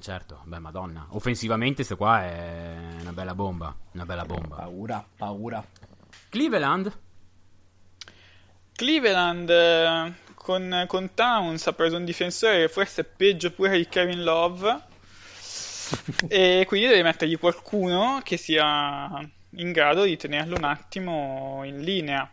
[0.06, 1.04] certo, beh, madonna.
[1.10, 3.74] Offensivamente, questo qua è una bella bomba.
[3.94, 4.54] Una bella bomba.
[4.54, 5.64] Paura, paura.
[6.28, 6.96] Cleveland?
[8.76, 13.88] Cleveland eh, con, con Towns ha preso un difensore che forse è peggio pure di
[13.88, 14.80] Kevin Love.
[16.28, 19.10] e quindi deve mettergli qualcuno che sia
[19.56, 22.30] in grado di tenerlo un attimo in linea.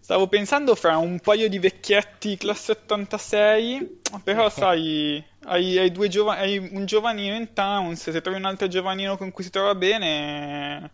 [0.00, 6.58] Stavo pensando fra un paio di vecchietti classe 86, però sai, hai, hai, giova- hai
[6.58, 10.90] un giovanino in Towns, se trovi un altro giovanino con cui si trova bene,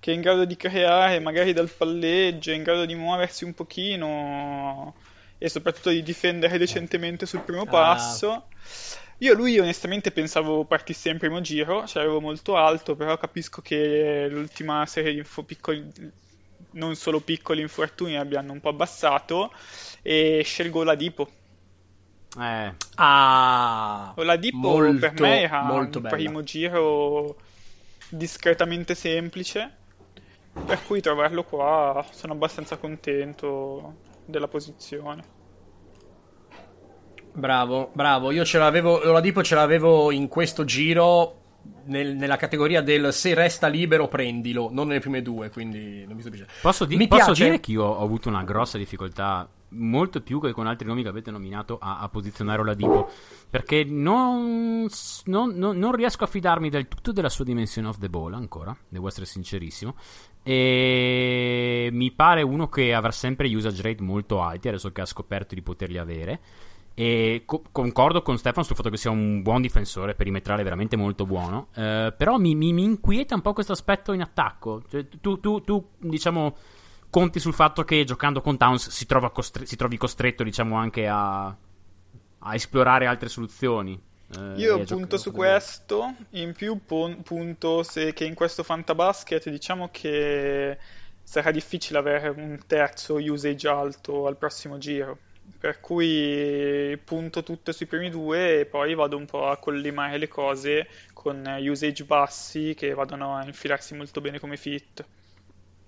[0.00, 3.54] che è in grado di creare magari dal palleggio, è in grado di muoversi un
[3.54, 4.94] pochino
[5.38, 7.66] e soprattutto di difendere decentemente sul primo ah.
[7.66, 8.46] passo.
[9.18, 14.28] Io lui onestamente pensavo partisse in primo giro, cioè avevo molto alto, però capisco che
[14.30, 15.90] l'ultima serie di info piccoli
[16.72, 19.52] non solo piccoli infortuni abbiano un po' abbassato
[20.02, 21.30] e scelgo la Dipo.
[22.38, 22.74] Eh.
[22.96, 26.16] Ah, la Dipo per me era molto un bella.
[26.16, 27.36] primo giro
[28.10, 29.74] discretamente semplice,
[30.66, 33.94] per cui trovarlo qua sono abbastanza contento
[34.26, 35.34] della posizione.
[37.32, 38.30] Bravo, bravo.
[38.30, 41.40] Io ce l'avevo, la Dipo ce l'avevo in questo giro
[41.84, 46.20] nel, nella categoria del se resta libero prendilo, non nelle prime due, quindi non mi
[46.22, 46.46] stupisce.
[46.62, 50.52] Posso, di- mi posso dire che io ho avuto una grossa difficoltà, molto più che
[50.52, 53.10] con altri nomi che avete nominato, a, a posizionare Oladipo,
[53.50, 54.86] perché non,
[55.24, 58.76] non, non, non, riesco a fidarmi del tutto della sua dimensione off the ball ancora,
[58.88, 59.94] devo essere sincerissimo,
[60.42, 65.54] e mi pare uno che avrà sempre usage rate molto alti, adesso che ha scoperto
[65.54, 66.40] di poterli avere.
[66.98, 71.26] E co- concordo con Stefano sul fatto che sia un buon difensore, perimetrale veramente molto
[71.26, 71.68] buono.
[71.74, 74.82] Eh, però mi, mi, mi, inquieta un po' questo aspetto in attacco.
[74.88, 76.56] Cioè, tu, tu, tu, diciamo,
[77.10, 81.46] conti sul fatto che giocando con Towns si, costre- si trovi costretto, diciamo, anche a,
[81.46, 84.00] a esplorare altre soluzioni.
[84.36, 86.14] Eh, Io punto su questo.
[86.30, 90.78] In più, pon- punto se, che in questo fantabasket diciamo che
[91.22, 95.18] sarà difficile avere un terzo usage alto al prossimo giro
[95.58, 100.28] per cui punto tutto sui primi due e poi vado un po' a collimare le
[100.28, 105.04] cose con usage bassi che vadano a infilarsi molto bene come fit.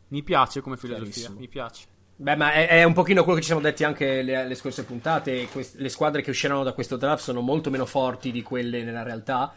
[0.09, 1.87] Mi piace come filosofia, mi piace.
[2.17, 4.85] Beh, ma è, è, un pochino quello che ci siamo detti anche le, le scorse
[4.85, 5.47] puntate.
[5.49, 9.05] Quest- le squadre che usciranno da questo draft sono molto meno forti di quelle nella
[9.05, 9.55] realtà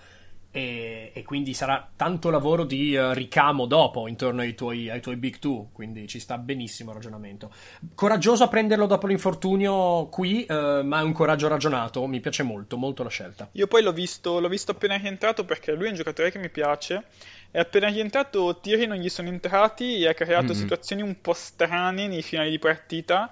[0.51, 5.15] e, e, quindi sarà tanto lavoro di uh, ricamo dopo intorno ai tuoi, ai tuoi
[5.15, 7.51] big two, quindi ci sta benissimo il ragionamento.
[7.95, 12.75] Coraggioso a prenderlo dopo l'infortunio qui, uh, ma è un coraggio ragionato, mi piace molto,
[12.75, 13.47] molto la scelta.
[13.53, 16.49] Io poi l'ho visto, l'ho visto appena rientrato perché lui è un giocatore che mi
[16.49, 17.05] piace
[17.51, 20.61] e appena rientrato tiri non gli sono entrati e ha creato mm-hmm.
[20.61, 23.29] situazioni un po' strane nei finali di partita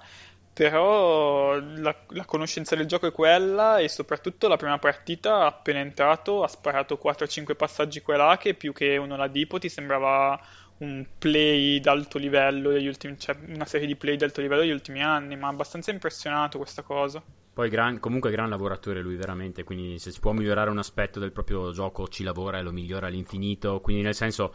[0.52, 6.42] però la, la, conoscenza del gioco è quella e soprattutto la prima partita appena entrato
[6.42, 10.38] ha sparato 4-5 passaggi qua e là che più che uno la Dipo ti sembrava
[10.80, 15.02] un play d'alto livello degli ultimi, cioè una serie di play d'alto livello degli ultimi
[15.02, 20.10] anni ma abbastanza impressionato questa cosa poi gran, comunque gran lavoratore lui veramente quindi se
[20.10, 24.02] si può migliorare un aspetto del proprio gioco ci lavora e lo migliora all'infinito quindi
[24.02, 24.54] nel senso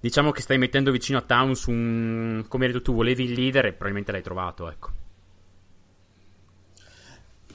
[0.00, 3.66] diciamo che stai mettendo vicino a Towns un come hai detto tu volevi il leader
[3.66, 5.02] e probabilmente l'hai trovato ecco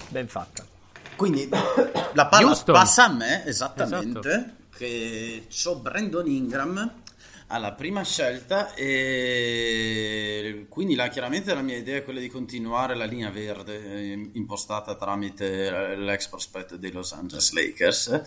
[0.09, 0.65] ben fatta.
[1.15, 1.49] Quindi
[2.13, 2.73] la palla Houston.
[2.73, 4.53] passa a me, esattamente, esatto.
[4.77, 6.93] che ho Brandon Ingram,
[7.51, 13.05] alla prima scelta e quindi la, chiaramente la mia idea è quella di continuare la
[13.05, 18.21] linea verde eh, impostata tramite l'ex prospetto dei Los Angeles Lakers.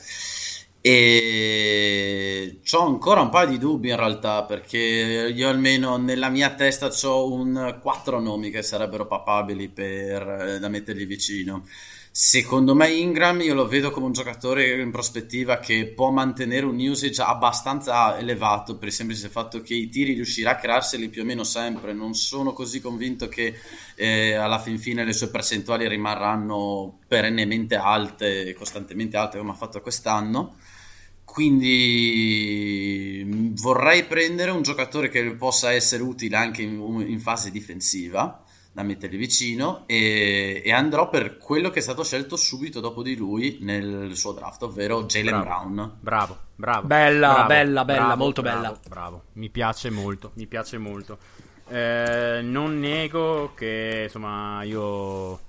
[0.84, 6.90] E ho ancora un paio di dubbi in realtà perché io almeno nella mia testa
[7.04, 11.64] ho un quattro nomi che sarebbero papabili per, eh, da mettergli vicino
[12.14, 16.78] Secondo me Ingram io lo vedo come un giocatore in prospettiva che può mantenere un
[16.78, 21.24] usage abbastanza elevato per il semplice fatto che i tiri riuscirà a crearseli più o
[21.24, 21.94] meno sempre.
[21.94, 23.54] Non sono così convinto che
[23.94, 29.80] eh, alla fin fine le sue percentuali rimarranno perennemente alte costantemente alte come ha fatto
[29.80, 30.56] quest'anno.
[31.24, 38.44] Quindi mm, vorrei prendere un giocatore che possa essere utile anche in, in fase difensiva
[38.72, 43.14] da metterli vicino e, e, andrò per quello che è stato scelto subito dopo di
[43.14, 45.96] lui nel suo draft, ovvero Jalen Brown.
[46.00, 46.86] Bravo, bravo.
[46.86, 48.78] Bella, bravo, bella, bella, bravo, molto bravo, bella.
[48.88, 51.18] Bravo, mi piace molto, mi piace molto.
[51.68, 55.40] Eh, non nego che insomma io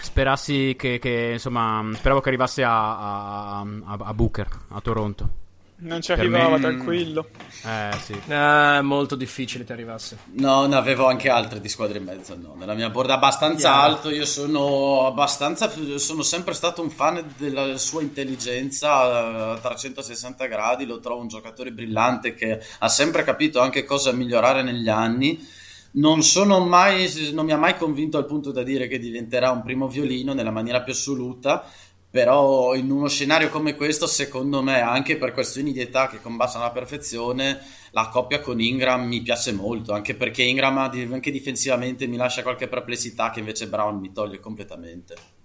[0.00, 5.40] sperassi che, che insomma speravo che arrivasse a, a, a Booker a Toronto
[5.82, 6.60] non ci arrivava, me...
[6.60, 7.28] tranquillo.
[7.64, 8.20] Eh, sì.
[8.26, 10.18] Eh, molto difficile ti arrivasse.
[10.32, 12.36] No, ne avevo anche altre di squadre in mezzo.
[12.36, 12.54] No.
[12.56, 13.82] Nella mia borda abbastanza yeah.
[13.82, 14.10] alto.
[14.10, 15.70] Io sono abbastanza.
[15.96, 20.86] Sono sempre stato un fan della sua intelligenza a 360 gradi.
[20.86, 25.60] Lo trovo un giocatore brillante che ha sempre capito anche cosa migliorare negli anni.
[25.94, 29.62] Non, sono mai, non mi ha mai convinto al punto da dire che diventerà un
[29.62, 31.66] primo violino nella maniera più assoluta
[32.12, 36.62] però in uno scenario come questo secondo me anche per questioni di età che combaciano
[36.62, 37.58] alla perfezione
[37.92, 42.68] la coppia con Ingram mi piace molto anche perché Ingram anche difensivamente mi lascia qualche
[42.68, 45.40] perplessità che invece Brown mi toglie completamente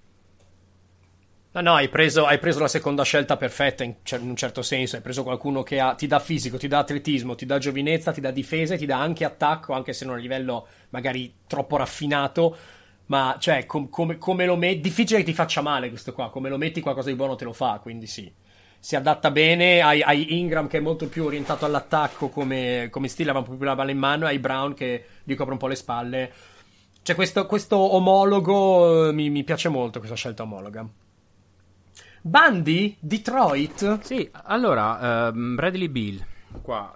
[1.50, 4.96] No, no, hai preso, hai preso, la seconda scelta perfetta in, in, un certo senso.
[4.96, 8.22] Hai preso qualcuno che ha, ti dà fisico, ti dà atletismo, ti dà giovinezza, ti
[8.22, 12.56] dà difesa ti dà anche attacco, anche se non a livello magari troppo raffinato
[13.08, 16.50] ma cioè, com- come, come lo metti, difficile che ti faccia male questo qua, come
[16.50, 18.32] lo metti qualcosa di buono te lo fa, quindi sì.
[18.80, 23.32] Si adatta bene, hai, hai Ingram che è molto più orientato all'attacco come, come stile,
[23.32, 25.76] aveva più la palla in mano, e hai Brown che gli copre un po' le
[25.76, 26.32] spalle.
[27.02, 30.88] Cioè questo, questo omologo mi, mi piace molto, questa scelta omologa.
[32.22, 32.98] Bundy?
[33.00, 34.02] Detroit?
[34.02, 36.26] Sì, allora, uh, Bradley Bill,
[36.62, 36.94] qua.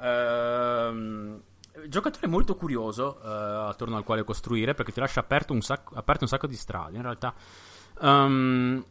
[0.91, 1.41] Uh,
[1.87, 3.27] giocatore molto curioso uh,
[3.69, 6.97] attorno al quale costruire perché ti lascia aperto un sacco, aperto un sacco di strade.
[6.97, 7.33] In realtà,
[8.01, 8.83] um,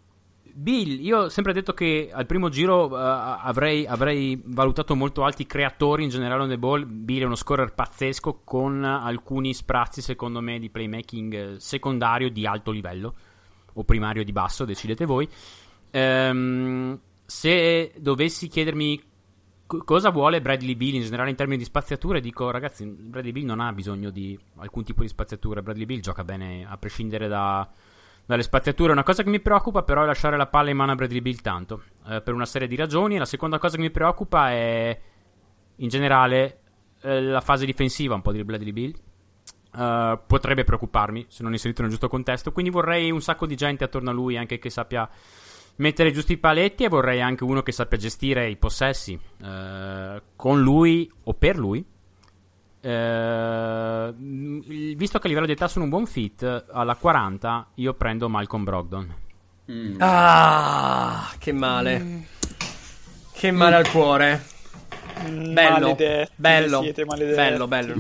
[0.53, 5.47] Bill, io ho sempre detto che al primo giro uh, avrei, avrei, valutato molto alti
[5.47, 6.85] creatori in generale on the ball.
[6.87, 12.71] Bill è uno scorer pazzesco con alcuni sprazzi, secondo me, di playmaking secondario di alto
[12.71, 13.15] livello
[13.75, 15.29] o primario di basso, decidete voi.
[15.93, 19.01] Um, se dovessi chiedermi
[19.85, 22.21] cosa vuole Bradley Bill in generale in termini di spaziature?
[22.21, 25.63] Dico, ragazzi, Bradley Bill non ha bisogno di alcun tipo di spaziatura.
[25.63, 27.69] Bradley Bill gioca bene a prescindere da,
[28.27, 28.93] dalle spaziature.
[28.93, 31.41] Una cosa che mi preoccupa, però, è lasciare la palla in mano a Bradley Bill
[31.41, 33.17] tanto eh, per una serie di ragioni.
[33.17, 35.01] La seconda cosa che mi preoccupa è
[35.77, 36.61] in generale
[37.03, 38.95] eh, la fase difensiva un po' di Bradley Bill.
[39.73, 42.51] Uh, potrebbe preoccuparmi se non inserito nel giusto contesto.
[42.51, 45.09] Quindi vorrei un sacco di gente attorno a lui, anche che sappia
[45.81, 50.61] mettere giusti i paletti e vorrei anche uno che sappia gestire i possessi eh, con
[50.61, 51.85] lui o per lui.
[52.83, 58.29] Eh, visto che a livello di età sono un buon fit, alla 40 io prendo
[58.29, 59.15] Malcolm Brogdon.
[59.71, 59.97] Mm.
[59.99, 61.99] Ah, che male.
[61.99, 62.21] Mm.
[63.33, 63.79] Che male mm.
[63.79, 64.45] al cuore.
[65.29, 66.83] Mm, bello, maledetti, bello,
[67.35, 67.95] bello, bello.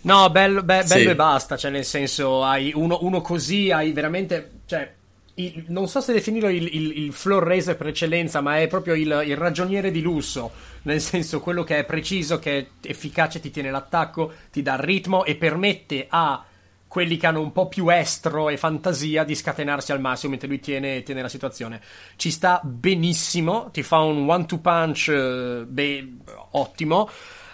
[0.00, 1.04] No, bello, be- bello sì.
[1.04, 1.56] e basta.
[1.56, 4.60] Cioè, nel senso, hai uno, uno così, hai veramente.
[4.64, 4.94] Cioè,
[5.38, 8.94] il, non so se definirlo il, il, il, floor raiser per eccellenza, ma è proprio
[8.94, 10.50] il, il, ragioniere di lusso.
[10.82, 14.80] Nel senso, quello che è preciso, che è efficace, ti tiene l'attacco, ti dà il
[14.80, 16.44] ritmo e permette a
[16.88, 20.58] quelli che hanno un po' più estro e fantasia di scatenarsi al massimo mentre lui
[20.58, 21.80] tiene, tiene la situazione.
[22.16, 26.08] Ci sta benissimo, ti fa un one-two punch eh,
[26.52, 27.08] ottimo.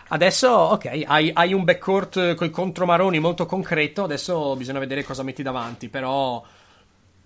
[0.09, 4.05] Adesso, ok, hai, hai un backcourt con i contromaroni molto concreto.
[4.05, 5.89] Adesso bisogna vedere cosa metti davanti.
[5.89, 6.43] Però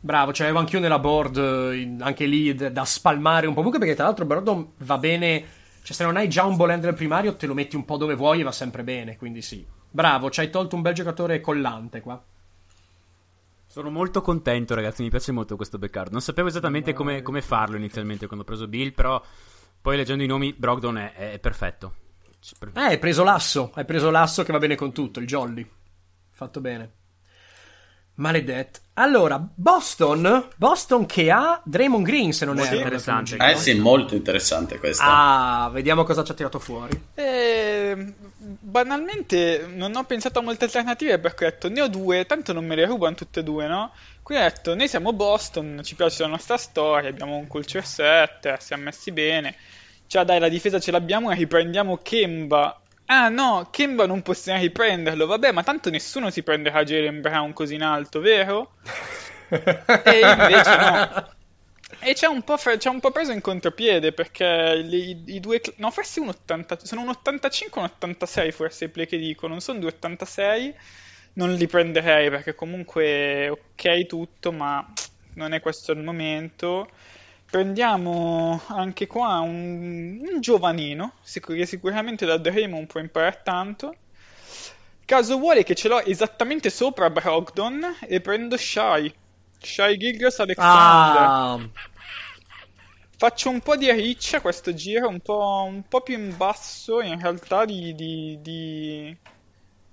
[0.01, 3.59] Bravo, cioè avevo anch'io nella board eh, anche lì da spalmare un po'.
[3.63, 5.45] Comunque perché tra l'altro Brogdon va bene,
[5.83, 8.41] cioè se non hai già un ball primario te lo metti un po' dove vuoi
[8.41, 9.67] e va sempre bene, quindi sì.
[9.91, 12.23] Bravo, ci hai tolto un bel giocatore collante qua.
[13.67, 16.11] Sono molto contento ragazzi, mi piace molto questo backup.
[16.11, 19.21] Non sapevo esattamente come, come, farlo inizialmente quando ho preso Bill, però
[19.81, 21.95] poi leggendo i nomi Brogdon è, è perfetto.
[22.75, 25.69] Eh, hai preso l'asso, hai preso l'asso che va bene con tutto, il jolly.
[26.31, 26.93] Fatto bene.
[28.19, 28.81] Maledetto.
[28.95, 32.81] Allora, Boston, Boston che ha Draymond Green, se non Molto erro.
[32.81, 33.37] interessante.
[33.37, 35.05] Eh sì, molto interessante questa.
[35.07, 37.01] Ah, vediamo cosa ci ha tirato fuori.
[37.15, 42.53] Eh, banalmente non ho pensato a molte alternative perché ho detto ne ho due, tanto
[42.53, 43.93] non me le rubano tutte e due, no?
[44.23, 48.57] Quindi ho detto noi siamo Boston, ci piace la nostra storia, abbiamo un culture set,
[48.59, 49.55] siamo messi bene.
[50.09, 52.81] Cioè dai, la difesa ce l'abbiamo e riprendiamo Kemba.
[53.11, 57.75] Ah no, Kemba non possiamo riprenderlo, vabbè, ma tanto nessuno si prenderà Jalen Brown così
[57.75, 58.75] in alto, vero?
[60.03, 61.11] E invece no.
[62.01, 64.45] E c'è un, fre- c'è un po' preso in contropiede perché
[64.75, 65.61] le- i, due.
[65.61, 69.17] cl- No, forse un 80, sono un 85 o un 86 forse i play che
[69.19, 70.75] dico, non sono due 86.
[71.35, 74.87] Non li prenderei perché comunque ok tutto, ma
[75.35, 76.91] non è questo il momento.
[77.51, 83.95] Prendiamo anche qua un, un giovanino, sicur- che sicuramente da Draymond può imparare tanto.
[85.05, 89.13] Caso vuole che ce l'ho esattamente sopra Brogdon e prendo Shy.
[89.59, 91.23] Shy Gilgras Alexander.
[91.23, 91.59] Ah,
[93.17, 97.21] Faccio un po' di riccia questo giro, un po', un po' più in basso in
[97.21, 99.17] realtà di, di, di,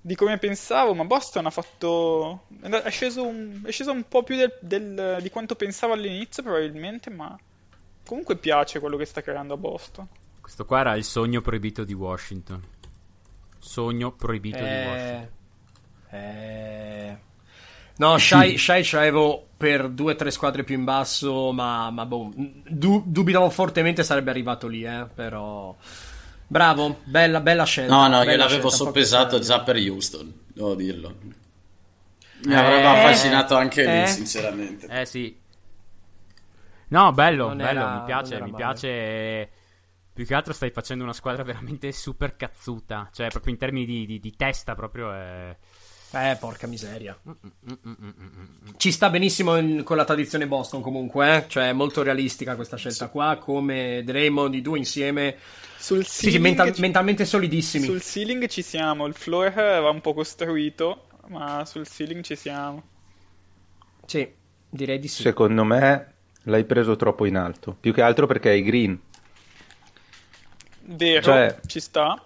[0.00, 2.46] di come pensavo, ma Boston ha fatto...
[2.60, 7.10] è sceso un, è sceso un po' più del- del- di quanto pensavo all'inizio probabilmente,
[7.10, 7.36] ma
[8.06, 10.06] comunque piace quello che sta creando a Boston.
[10.40, 12.62] Questo qua era il sogno proibito di Washington.
[13.58, 15.28] Sogno proibito di Washington.
[16.10, 16.18] eh,
[17.08, 17.18] eh.
[17.98, 22.04] No, Shai, Shai ce l'avevo per due o tre squadre più in basso, ma, ma
[22.06, 25.74] boh, du- dubitavo fortemente sarebbe arrivato lì, eh, però...
[26.48, 27.92] Bravo, bella, bella scelta.
[27.92, 31.14] No, no, io l'avevo scelta, soppesato già per Houston, devo dirlo.
[32.44, 34.00] Mi Eh, avrebbe affascinato anche eh.
[34.02, 34.86] lì, sinceramente.
[34.86, 35.36] Eh sì.
[36.88, 38.54] No, bello, Non bello, era- mi piace, mi male.
[38.54, 39.50] piace.
[40.12, 43.10] Più che altro stai facendo una squadra veramente super cazzuta.
[43.12, 45.56] Cioè, proprio in termini di, di- di testa, proprio è...
[46.12, 47.18] Eh, porca miseria.
[47.28, 47.32] Mm,
[47.70, 48.68] mm, mm.
[48.76, 51.44] Ci sta benissimo in- con la tradizione Boston comunque, eh?
[51.48, 55.36] cioè è molto realistica questa scelta qua, come Draymond, i due insieme,
[55.76, 57.84] Sul sì, sì, mental- ci- mentalmente solidissimi.
[57.84, 62.82] sul ceiling ci siamo, il floor va un po' costruito, ma sul ceiling ci siamo.
[64.06, 64.32] Sì,
[64.70, 65.22] direi di sì.
[65.22, 66.14] Secondo me
[66.46, 68.98] l'hai preso troppo in alto, più che altro perché hai green.
[70.88, 72.20] Vero, Cioè- ci sta.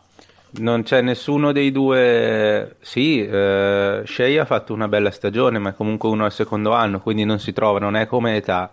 [0.53, 2.77] Non c'è nessuno dei due.
[2.81, 7.01] Sì, eh, Shea ha fatto una bella stagione, ma è comunque uno al secondo anno,
[7.01, 8.69] quindi non si trova, non è come età.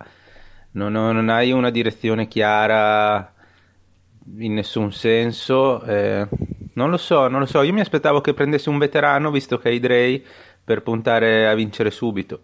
[0.71, 3.31] Non, non- hai una direzione chiara
[4.39, 5.83] in nessun senso.
[5.83, 6.27] eh,
[6.73, 7.61] non lo so, non lo so.
[7.61, 10.21] Io mi aspettavo che prendessi un veterano, visto che hai Dre,
[10.63, 12.41] per puntare a vincere subito.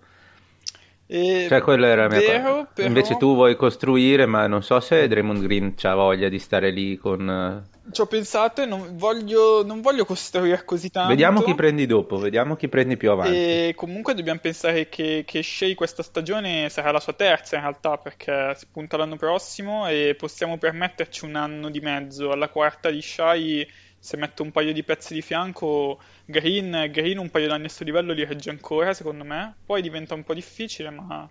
[1.06, 4.80] E Cioè, quella era la mia vero, però- Invece tu vuoi costruire, ma non so
[4.80, 7.30] se Draymond Green ha voglia di stare lì con.
[7.30, 11.10] eh, Ci ho pensato e non voglio, non voglio costruire così tanto.
[11.10, 13.36] Vediamo chi prendi dopo, vediamo chi prendi più avanti.
[13.36, 17.98] E comunque dobbiamo pensare che, che Shea questa stagione sarà la sua terza in realtà
[17.98, 22.32] perché si punta l'anno prossimo e possiamo permetterci un anno di mezzo.
[22.32, 23.68] Alla quarta di Shai,
[24.04, 27.86] se metto un paio di pezzi di fianco, Green, Green un paio d'anni a sto
[27.86, 29.56] livello li regge ancora secondo me.
[29.66, 31.30] Poi diventa un po' difficile ma...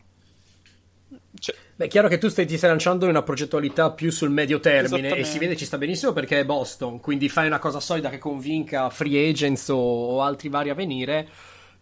[1.38, 4.30] Cioè, Beh, è chiaro che tu stai, ti stai lanciando in una progettualità più sul
[4.30, 7.78] medio termine e si vede ci sta benissimo perché è Boston, quindi fai una cosa
[7.78, 11.28] solida che convinca free agents o, o altri vari a venire.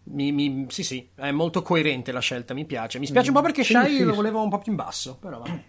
[0.02, 2.98] Mi- mi- sì, sì, è molto coerente la scelta, mi piace.
[2.98, 5.18] Mi spiace un po' perché Sì, Shai sì, lo volevo un po' più in basso,
[5.20, 5.62] però vabbè.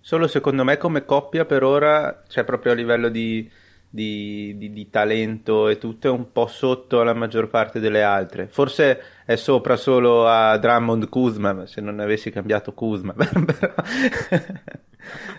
[0.00, 3.50] Solo secondo me come coppia per ora, cioè proprio a livello di,
[3.88, 8.48] di- di- di talento e tutto, è un po' sotto alla maggior parte delle altre.
[8.48, 13.14] Forse è sopra solo a Drummond Kuzma, ma se non avessi cambiato Kuzma.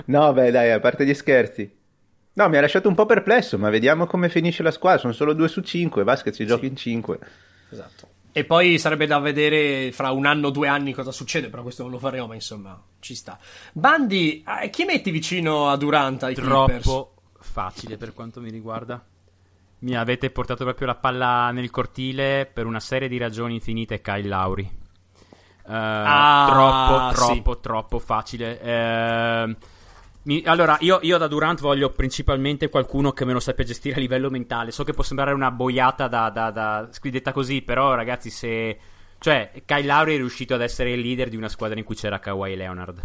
[0.06, 1.76] no, beh, dai, a parte gli scherzi.
[2.34, 5.00] No, mi ha lasciato un po' perplesso, ma vediamo come finisce la squadra.
[5.00, 7.20] Sono solo 2 su 5, basket si gioca in 5.
[7.72, 8.08] Esatto.
[8.32, 11.82] E poi sarebbe da vedere fra un anno o due anni cosa succede, però questo
[11.82, 13.40] non lo faremo, ma insomma, ci sta.
[13.74, 16.86] Bandi, eh, chi metti vicino a Durant ai Clippers?
[17.52, 19.04] Troppo facile per quanto mi riguarda.
[19.80, 24.28] Mi avete portato proprio la palla nel cortile per una serie di ragioni infinite, Kyle
[24.28, 24.64] Lauri.
[24.64, 27.34] Eh, Ah, troppo, sì.
[27.42, 28.60] troppo, troppo facile.
[28.62, 29.56] Eh,
[30.24, 34.00] mi- allora, io, io da Durant voglio principalmente qualcuno che me lo sappia gestire a
[34.00, 34.72] livello mentale.
[34.72, 38.78] So che può sembrare una boiata da, da, da squidetta così, però ragazzi, se...
[39.20, 42.20] Cioè, Kyle Lauri è riuscito ad essere il leader di una squadra in cui c'era
[42.20, 43.02] Kawhi Leonard.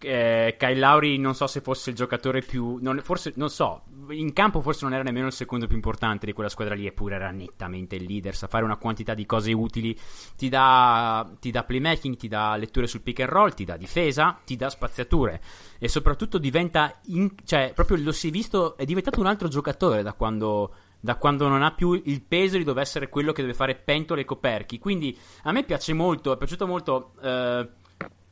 [0.00, 4.32] Eh, Kyle Lauri non so se fosse il giocatore più non, forse non so in
[4.32, 7.30] campo forse non era nemmeno il secondo più importante di quella squadra lì eppure era
[7.30, 8.34] nettamente il leader.
[8.34, 9.96] Sa fare una quantità di cose utili.
[10.36, 14.38] Ti dà, ti dà playmaking ti dà letture sul pick and roll ti dà difesa
[14.44, 15.40] ti dà spaziature.
[15.78, 20.02] E soprattutto diventa in- cioè proprio lo si è visto è diventato un altro giocatore
[20.02, 23.54] da quando da quando non ha più il peso di dover essere quello che deve
[23.54, 24.78] fare pentole e coperchi.
[24.78, 27.68] Quindi a me piace molto, è piaciuto molto eh,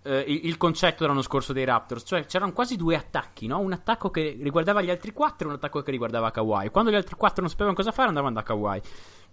[0.09, 3.59] eh, il, concetto dell'anno scorso dei Raptors, cioè c'erano quasi due attacchi, no?
[3.59, 6.71] un attacco che riguardava gli altri quattro e un attacco che riguardava Kawhi.
[6.71, 8.81] Quando gli altri quattro non sapevano cosa fare andavano da Kawhi.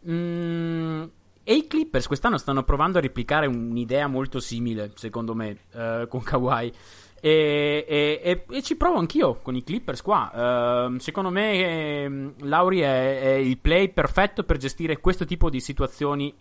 [0.10, 1.04] Mm,
[1.44, 6.22] e i Clippers quest'anno stanno provando a replicare un'idea molto simile, secondo me, eh, con
[6.22, 6.74] Kawhi.
[7.22, 10.90] E, e, e, e, ci provo anch'io con i Clippers qua.
[10.90, 15.60] Uh, secondo me eh, Lauri è, è, il play perfetto per gestire questo tipo di
[15.60, 16.32] situazioni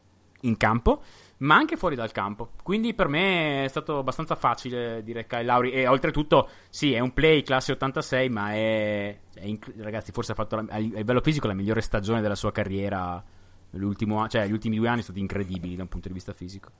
[0.40, 1.02] in campo,
[1.44, 2.50] ma anche fuori dal campo.
[2.62, 5.72] Quindi per me è stato abbastanza facile dire Kyle Lauri.
[5.72, 10.34] E oltretutto, sì, è un play classe 86, ma è, è inc- ragazzi, forse ha
[10.34, 13.22] fatto a livello fisico la migliore stagione della sua carriera.
[13.70, 16.70] Cioè, gli ultimi due anni sono stati incredibili da un punto di vista fisico.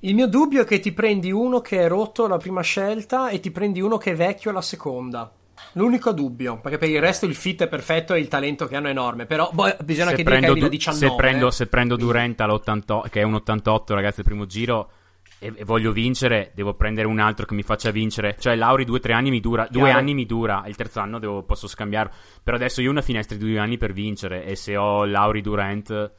[0.00, 3.40] Il mio dubbio è che ti prendi uno che è rotto alla prima scelta e
[3.40, 5.32] ti prendi uno che è vecchio alla seconda.
[5.72, 8.88] L'unico dubbio, perché per il resto il fit è perfetto e il talento che hanno
[8.88, 9.26] è enorme.
[9.26, 11.06] Però boh, bisogna se che dire che du- 19.
[11.06, 14.90] Se prendo, se prendo Durant all'88, che è un 88, ragazzi, al primo giro.
[15.38, 18.36] E, e, voglio vincere, devo prendere un altro che mi faccia vincere.
[18.38, 19.66] Cioè, Lauri, due tre anni mi dura.
[19.66, 19.78] Chiaro.
[19.78, 20.64] Due anni mi dura.
[20.66, 22.12] Il terzo anno devo, posso scambiarlo.
[22.42, 24.44] Però adesso io ho una finestra di due anni per vincere.
[24.44, 26.12] E se ho Lauri Durant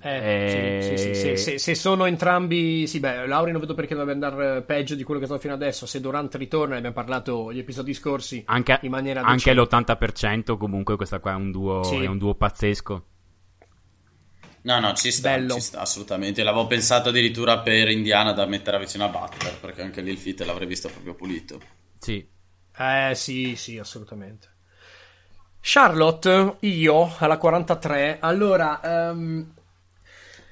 [0.00, 4.12] eh, sì, sì, sì, se, se, sono entrambi, sì, beh, Lauri non vedo perché dovrebbe
[4.24, 5.86] andare peggio di quello che è stato fino adesso.
[5.86, 10.56] Se Durant ritorna, ne abbiamo parlato gli episodi scorsi anche, in maniera anche l'80%.
[10.56, 13.04] Comunque, questa qua è un duo, è un duo pazzesco.
[14.60, 16.42] No, no, ci sta, ci sta, assolutamente.
[16.42, 20.44] L'avevo pensato addirittura per Indiana da mettere vicino a Butler, perché anche lì il fit
[20.44, 21.60] l'avrei visto proprio pulito.
[21.98, 22.24] Sì.
[22.76, 24.56] Eh, sì, sì, assolutamente.
[25.60, 28.18] Charlotte, io alla 43.
[28.20, 28.80] Allora,
[29.12, 29.54] um,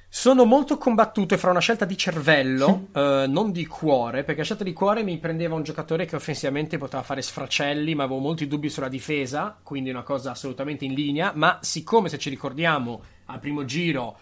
[0.09, 4.63] sono molto combattuto fra una scelta di cervello, eh, non di cuore, perché la scelta
[4.63, 8.69] di cuore mi prendeva un giocatore che offensivamente poteva fare sfracelli, ma avevo molti dubbi
[8.69, 11.33] sulla difesa, quindi una cosa assolutamente in linea.
[11.35, 14.17] Ma siccome, se ci ricordiamo, al primo giro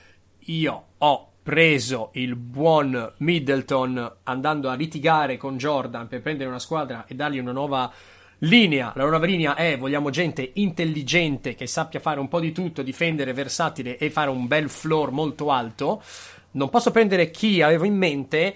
[0.47, 7.05] io ho preso il buon Middleton andando a litigare con Jordan per prendere una squadra
[7.05, 7.91] e dargli una nuova
[8.39, 8.91] linea.
[8.95, 13.33] La nuova linea è vogliamo gente intelligente che sappia fare un po' di tutto, difendere,
[13.33, 16.01] versatile e fare un bel floor molto alto.
[16.51, 18.55] Non posso prendere chi avevo in mente,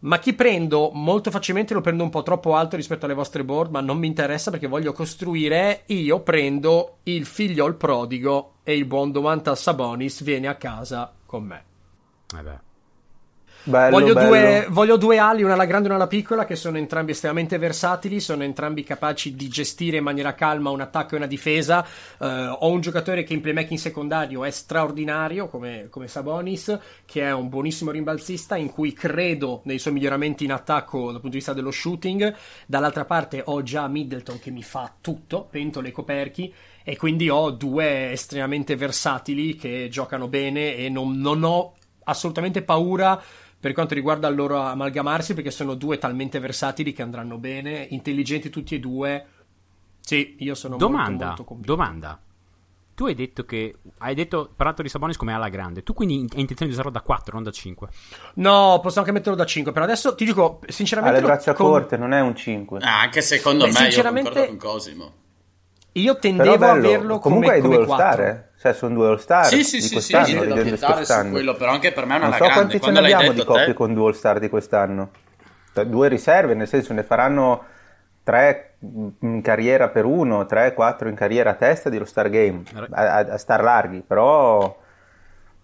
[0.00, 3.70] ma chi prendo molto facilmente lo prendo un po' troppo alto rispetto alle vostre board,
[3.70, 5.82] ma non mi interessa perché voglio costruire.
[5.86, 11.44] Io prendo il figlio il prodigo e il buon Domantas Sabonis viene a casa con
[11.44, 11.64] me.
[12.36, 12.65] Eh
[13.68, 14.28] Bello, voglio, bello.
[14.28, 17.58] Due, voglio, Due, ali, una alla grande e una alla piccola, che sono entrambi estremamente
[17.58, 21.84] versatili, sono entrambi capaci di gestire in maniera calma un attacco e una difesa.
[22.18, 22.26] Uh,
[22.60, 27.48] ho un giocatore che in playmaking secondario è straordinario, come, come, Sabonis, che è un
[27.48, 31.72] buonissimo rimbalzista, in cui credo nei suoi miglioramenti in attacco dal punto di vista dello
[31.72, 32.34] shooting.
[32.66, 36.54] Dall'altra parte ho già Middleton che mi fa tutto, pentole e coperchi.
[36.84, 41.72] E quindi ho due estremamente versatili che giocano bene e non, non ho
[42.04, 43.20] assolutamente paura
[43.66, 48.48] per quanto riguarda il loro amalgamarsi, perché sono due talmente versatili che andranno bene, intelligenti
[48.48, 49.26] tutti e due.
[49.98, 52.20] Sì, io sono domanda, molto, molto Domanda.
[52.94, 55.82] Tu hai detto che hai detto parlato di Sabonis come alla grande.
[55.82, 57.88] Tu quindi hai intenzione di usarlo da 4, non da 5?
[58.34, 59.72] No, posso anche metterlo da 5.
[59.72, 61.18] Per adesso ti dico sinceramente.
[61.18, 61.66] Ha le braccia con...
[61.66, 62.78] corte, non è un 5.
[62.82, 64.28] Ah, anche secondo Beh, me, sinceramente...
[64.28, 65.12] io concordo con Cosimo.
[66.00, 68.48] Io tendevo a averlo Comunque come, hai due all-star, eh?
[68.58, 71.24] Cioè, sono due all-star sì, sì, di sì, quest'anno, sì, di quest'anno.
[71.24, 72.54] su quello, però anche per me è una Non so grande.
[72.54, 73.72] quanti ce Quando ne l'hai abbiamo di coppie te...
[73.74, 75.10] con due all-star di quest'anno.
[75.72, 77.64] Cioè, Due riserve, nel senso ne faranno
[78.22, 78.74] tre
[79.20, 83.38] in carriera per uno, tre, quattro in carriera a testa dello Star Game, a, a
[83.38, 84.84] star larghi, però...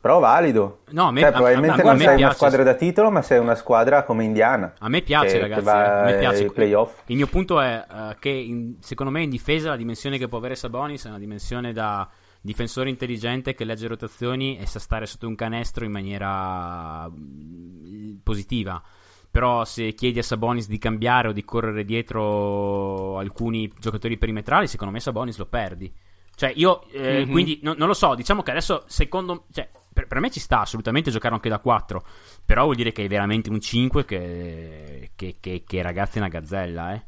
[0.03, 0.80] Però valido.
[0.90, 2.24] No, a me, cioè, a, probabilmente a, a, non me sei piace.
[2.24, 4.74] una squadra da titolo, ma sei una squadra come Indiana.
[4.80, 5.61] A me piace, che, ragazzi.
[5.61, 6.50] Che va a me piace.
[6.50, 7.03] playoff.
[7.07, 10.38] Il mio punto è uh, che in, secondo me in difesa la dimensione che può
[10.38, 12.09] avere Sabonis è una dimensione da
[12.40, 18.82] difensore intelligente che legge rotazioni e sa stare sotto un canestro in maniera mm, positiva.
[19.30, 24.92] Però se chiedi a Sabonis di cambiare o di correre dietro alcuni giocatori perimetrali, secondo
[24.92, 25.94] me Sabonis lo perdi.
[26.34, 27.30] Cioè, io eh, mm-hmm.
[27.30, 28.16] quindi no, non lo so.
[28.16, 32.05] Diciamo che adesso, secondo cioè, per, per, me ci sta assolutamente giocare anche da 4.
[32.45, 36.28] Però vuol dire che è veramente un 5 che, che, che, che ragazzi è una
[36.28, 37.03] gazzella, eh.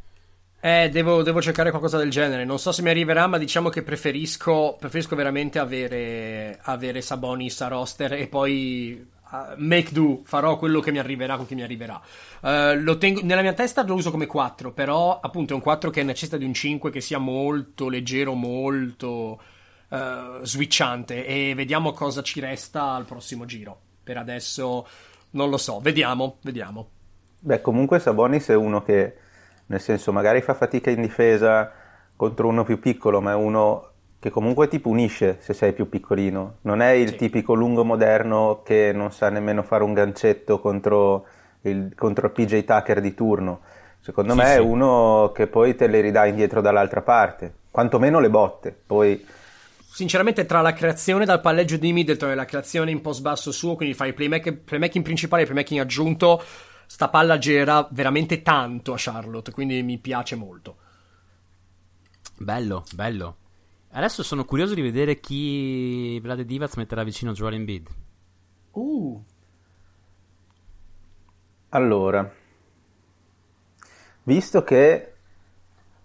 [0.67, 2.47] Eh, devo, devo, cercare qualcosa del genere.
[2.47, 7.69] Non so se mi arriverà, ma diciamo che preferisco, preferisco veramente avere, avere Sabonis a
[7.69, 10.23] roster e poi uh, make do.
[10.25, 12.01] Farò quello che mi arriverà con chi mi arriverà.
[12.41, 16.03] Uh, tengo, nella mia testa lo uso come 4, però appunto è un 4 che
[16.03, 19.39] necessita di un 5 che sia molto leggero, molto
[19.89, 21.27] uh, switchante.
[21.27, 23.79] E vediamo cosa ci resta al prossimo giro.
[24.03, 24.87] Per adesso
[25.31, 25.81] non lo so.
[25.81, 26.89] Vediamo, vediamo.
[27.39, 29.17] Beh, comunque Sabonis è uno che
[29.67, 31.71] nel senso magari fa fatica in difesa
[32.17, 36.59] contro uno più piccolo, ma è uno che comunque ti punisce se sei più piccolino.
[36.63, 37.17] Non è il Sì.
[37.17, 41.27] tipico lungo moderno che non sa nemmeno fare un gancetto contro
[41.63, 43.61] il, contro il PJ Tucker di turno.
[44.01, 44.61] Secondo Sì, me è sì.
[44.61, 48.75] uno che poi te le ridà indietro dall'altra parte, quantomeno le botte.
[48.87, 49.23] Poi
[49.95, 53.77] Sinceramente, tra la creazione dal palleggio di Middleton e la creazione in post basso suo,
[53.77, 56.43] quindi fai il playmaking, playmaking principale e il playmaking aggiunto,
[56.87, 60.79] sta palla gira veramente tanto a Charlotte, quindi mi piace molto.
[62.37, 63.37] Bello, bello.
[63.93, 67.87] Adesso sono curioso di vedere chi Vlade Divac metterà vicino a Joel Embiid.
[68.73, 69.25] Uh,
[71.69, 72.29] Allora,
[74.25, 75.14] visto che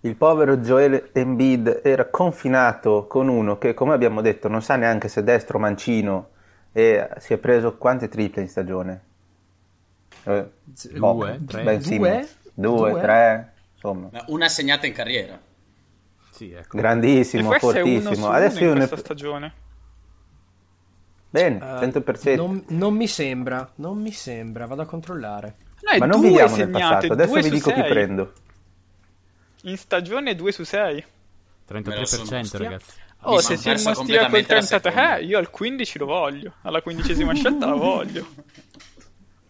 [0.02, 5.10] il povero Joel Embiid era confinato con uno che, come abbiamo detto, non sa neanche
[5.10, 6.30] se è destro o mancino
[6.72, 9.04] e si è preso quante triple in stagione?
[10.24, 11.64] Eh, Due, tre.
[11.64, 12.28] Ben Due?
[12.54, 13.02] Due, Due?
[13.02, 14.10] tre, insomma.
[14.28, 15.40] Una segnata in carriera.
[16.32, 16.78] Sì, ecco.
[16.78, 18.30] Grandissimo, fortissimo.
[18.30, 18.78] Adesso in io ne...
[18.78, 19.54] questa stagione.
[21.30, 22.36] Bene, eh, 100%.
[22.36, 25.56] non, non mi sembra, non mi sembra, vado a controllare.
[25.82, 27.12] No, Ma non viviamo nel passato.
[27.12, 27.90] Adesso vi dico chi sei.
[27.90, 28.34] prendo.
[29.64, 31.06] In stagione 2 su 6.
[31.70, 32.60] 33% Stia.
[32.60, 32.92] ragazzi.
[33.24, 35.18] Oh, Mi se quel completamente la 33, seconda.
[35.18, 36.54] eh, io al 15 lo voglio.
[36.62, 38.26] Alla quindicesima scelta la voglio.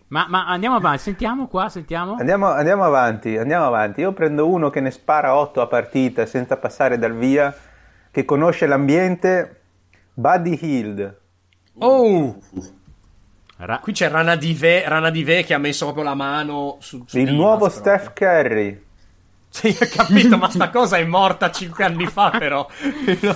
[0.09, 2.15] Ma, ma andiamo avanti, sentiamo qua, sentiamo.
[2.15, 4.01] Andiamo, andiamo avanti, andiamo avanti.
[4.01, 7.55] Io prendo uno che ne spara 8 a partita senza passare dal via,
[8.09, 9.61] che conosce l'ambiente,
[10.15, 11.19] Buddy Hield.
[11.77, 12.39] Oh,
[13.57, 17.19] Ra- qui c'è Rana Dive, Rana Dive che ha messo proprio la mano su, su
[17.19, 17.69] Il nuovo.
[17.69, 18.85] Steph Curry.
[19.51, 22.67] Sì, ho capito, ma sta cosa è morta 5 anni fa, però.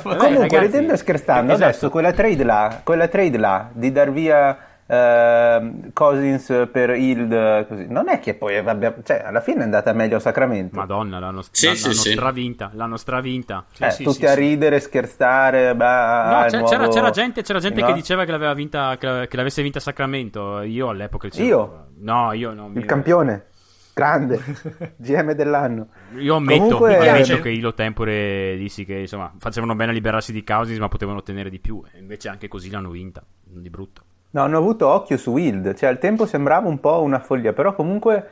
[0.04, 1.68] Comunque, ragazzi, ridendo e scherzando, esatto.
[1.70, 7.86] adesso quella trade là, quella trade là di dar via ehm, Cousins per Hield, così,
[7.90, 10.76] non è che poi abbia, cioè, alla fine è andata meglio a Sacramento.
[10.78, 12.12] Madonna, l'hanno, Sì, l'hanno- sì, l'hanno sì.
[12.12, 13.66] stravinta, l'hanno stravinta.
[13.80, 14.40] Eh, sì, tutti sì, a sì.
[14.40, 17.88] ridere, scherzare, bah, No, c'è- nuovo- c'era, c'era gente, c'era gente no?
[17.88, 20.62] che diceva che l'aveva vinta, che, l'avesse vinta Sacramento.
[20.62, 21.86] Io all'epoca il Io?
[21.98, 22.74] No, io non.
[22.76, 23.46] Il campione,
[23.94, 24.40] grande,
[24.98, 25.88] GM dell'anno.
[26.18, 27.42] Io ammetto, Comunque- ammetto piace.
[27.42, 31.50] che Ilo Tempore dissi che insomma facevano bene a liberarsi di Cousins, ma potevano ottenere
[31.50, 31.82] di più.
[31.94, 33.24] E invece anche così l'hanno vinta.
[33.44, 34.02] Di brutto.
[34.32, 37.76] No, hanno avuto occhio su Hild, cioè al tempo sembrava un po' una follia, però
[37.76, 38.30] comunque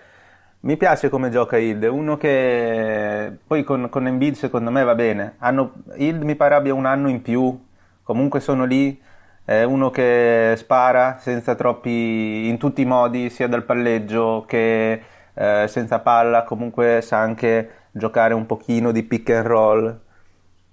[0.62, 4.96] mi piace come gioca Hild, è uno che poi con, con Embiid secondo me va
[4.96, 5.36] bene.
[5.38, 7.56] Hanno, Hild mi pare abbia un anno in più,
[8.02, 9.00] comunque sono lì,
[9.46, 15.02] è uno che spara senza troppi, in tutti i modi, sia dal palleggio che
[15.34, 20.00] eh, senza palla, comunque sa anche giocare un pochino di pick and roll.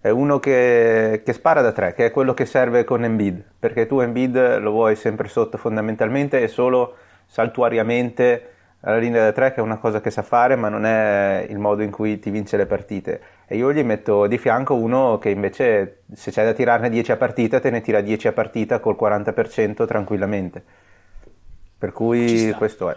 [0.00, 3.86] È uno che, che spara da tre, che è quello che serve con Embiid, perché
[3.86, 6.94] tu Embiid lo vuoi sempre sotto fondamentalmente e solo
[7.26, 11.44] saltuariamente alla linea da tre, che è una cosa che sa fare, ma non è
[11.48, 13.20] il modo in cui ti vince le partite.
[13.46, 17.16] E io gli metto di fianco uno che invece, se c'è da tirarne 10 a
[17.16, 20.62] partita, te ne tira 10 a partita col 40% tranquillamente.
[21.76, 22.96] Per cui questo è.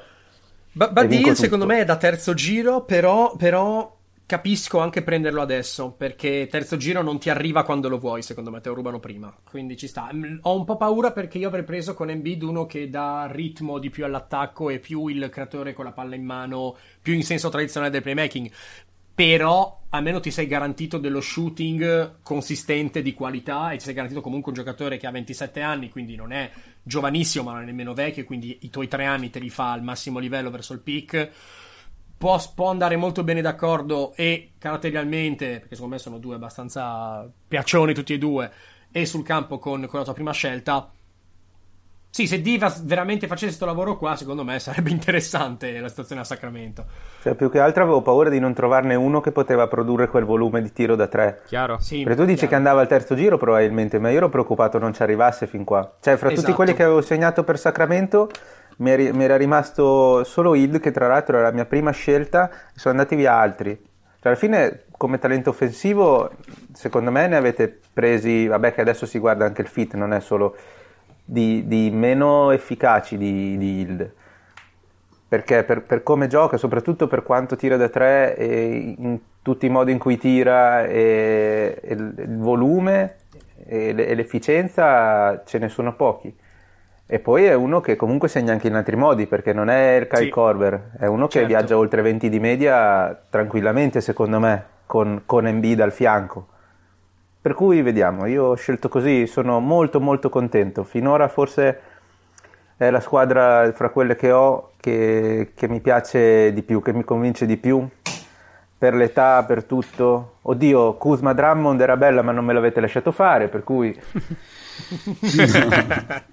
[0.73, 6.47] Vinco Badil secondo me è da terzo giro, però, però capisco anche prenderlo adesso, perché
[6.49, 9.75] terzo giro non ti arriva quando lo vuoi, secondo me te lo rubano prima, quindi
[9.75, 10.09] ci sta.
[10.13, 13.77] Mm, Ho un po' paura perché io avrei preso con Embiid uno che dà ritmo
[13.79, 17.49] di più all'attacco e più il creatore con la palla in mano, più in senso
[17.49, 18.49] tradizionale del playmaking.
[19.21, 24.51] Però almeno ti sei garantito dello shooting consistente di qualità e ti sei garantito comunque
[24.51, 26.49] un giocatore che ha 27 anni, quindi non è
[26.81, 29.83] giovanissimo ma non è nemmeno vecchio, quindi i tuoi tre anni te li fa al
[29.83, 31.29] massimo livello verso il peak.
[32.17, 37.93] Può, può andare molto bene d'accordo e caratterialmente, perché secondo me sono due abbastanza piaccioni
[37.93, 38.51] tutti e due,
[38.91, 40.91] e sul campo con, con la tua prima scelta.
[42.13, 46.23] Sì, se Divas veramente facesse questo lavoro qua, secondo me sarebbe interessante la situazione a
[46.25, 46.83] Sacramento.
[47.21, 50.61] Cioè, più che altro avevo paura di non trovarne uno che poteva produrre quel volume
[50.61, 51.41] di tiro da tre.
[51.45, 51.79] Chiaro?
[51.79, 52.49] Sì, Perché tu dici chiaro.
[52.49, 55.89] che andava al terzo giro probabilmente, ma io ero preoccupato non ci arrivasse fin qua.
[56.01, 56.55] Cioè, fra tutti Esatto.
[56.55, 58.29] quelli che avevo segnato per Sacramento,
[58.79, 62.49] mi, eri- mi era rimasto solo Hild, che tra l'altro era la mia prima scelta,
[62.49, 63.69] e sono andati via altri.
[63.73, 66.29] Cioè, alla fine, come talento offensivo,
[66.73, 70.19] secondo me ne avete presi, vabbè che adesso si guarda anche il fit, non è
[70.19, 70.55] solo
[71.31, 74.11] di, di meno efficaci di, di Hild.
[75.29, 79.69] Perché per, per come gioca, soprattutto per quanto tira da tre, e in tutti i
[79.69, 83.15] modi in cui tira, e, e il, volume
[83.65, 86.35] e, le- e l'efficienza, ce ne sono pochi.
[87.05, 90.07] E poi è uno che comunque segna anche in altri modi, perché non è il
[90.07, 90.29] Kai Sì.
[90.29, 91.47] Korver, è uno che Certo.
[91.47, 96.47] viaggia oltre 20 di media tranquillamente, secondo me, con, con Embiid al fianco.
[97.41, 100.83] Per cui vediamo, io ho scelto così, sono molto molto contento.
[100.83, 101.79] Finora forse
[102.77, 107.03] è la squadra fra quelle che ho che, che mi piace di più, che mi
[107.03, 107.87] convince di più.
[108.77, 110.37] per l'età, per tutto.
[110.41, 113.95] Oddio, Kuzma Drummond era bella ma non me l'avete lasciato fare, per cui...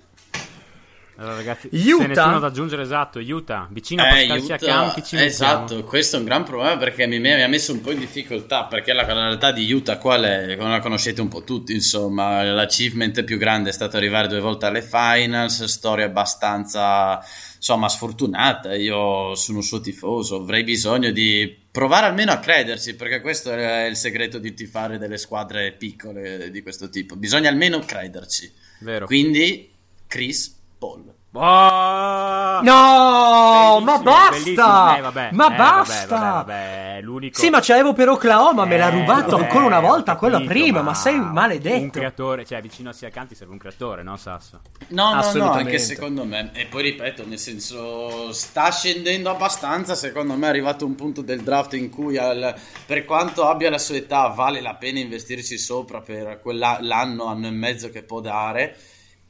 [1.20, 2.02] Allora, ragazzi, Utah?
[2.02, 5.26] se nessuno da aggiungere, esatto, Utah, vicino a Eh, Pascal Utah- Siakam, chi ci mettiamo?
[5.64, 8.66] esatto, questo è un gran problema perché mi, mi ha messo un po' in difficoltà
[8.66, 10.54] perché la realtà di Utah qual è?
[10.56, 14.66] Come la conoscete un po' tutti, insomma, l'achievement più grande è stato arrivare due volte
[14.66, 17.20] alle finals, storia abbastanza
[17.56, 18.76] insomma sfortunata.
[18.76, 23.86] Io sono un suo tifoso, avrei bisogno di provare almeno a crederci perché questo è
[23.86, 27.16] il segreto di tifare delle squadre piccole di questo tipo.
[27.16, 28.52] Bisogna almeno crederci.
[28.82, 29.06] Vero.
[29.06, 29.68] Quindi
[30.06, 31.14] Chris Paul.
[31.32, 32.60] Oh!
[32.62, 34.96] No, ma Bellissimo, basta!
[34.96, 36.16] Eh, vabbè, ma eh, basta!
[36.16, 37.38] Vabbè, vabbè, l'unico...
[37.38, 40.16] Sì, ma ce l'avevo per Oklahoma, me l'ha Eh, rubato vabbè, ancora una volta ho
[40.16, 41.90] quello capito, prima, ma sei un Un maledetto.
[41.98, 44.60] creatore, cioè vicino a Siakam ti serve un creatore, no Sasso?
[44.88, 45.58] No, no, no, Assolutamente.
[45.70, 46.50] anche secondo me.
[46.54, 49.94] E poi ripeto, nel senso, sta scendendo abbastanza.
[49.94, 52.54] Secondo me è arrivato un punto del draft in cui, al-
[52.86, 57.50] per quanto abbia la sua età, vale la pena investirci sopra per quell'anno, anno e
[57.50, 58.76] mezzo che può dare.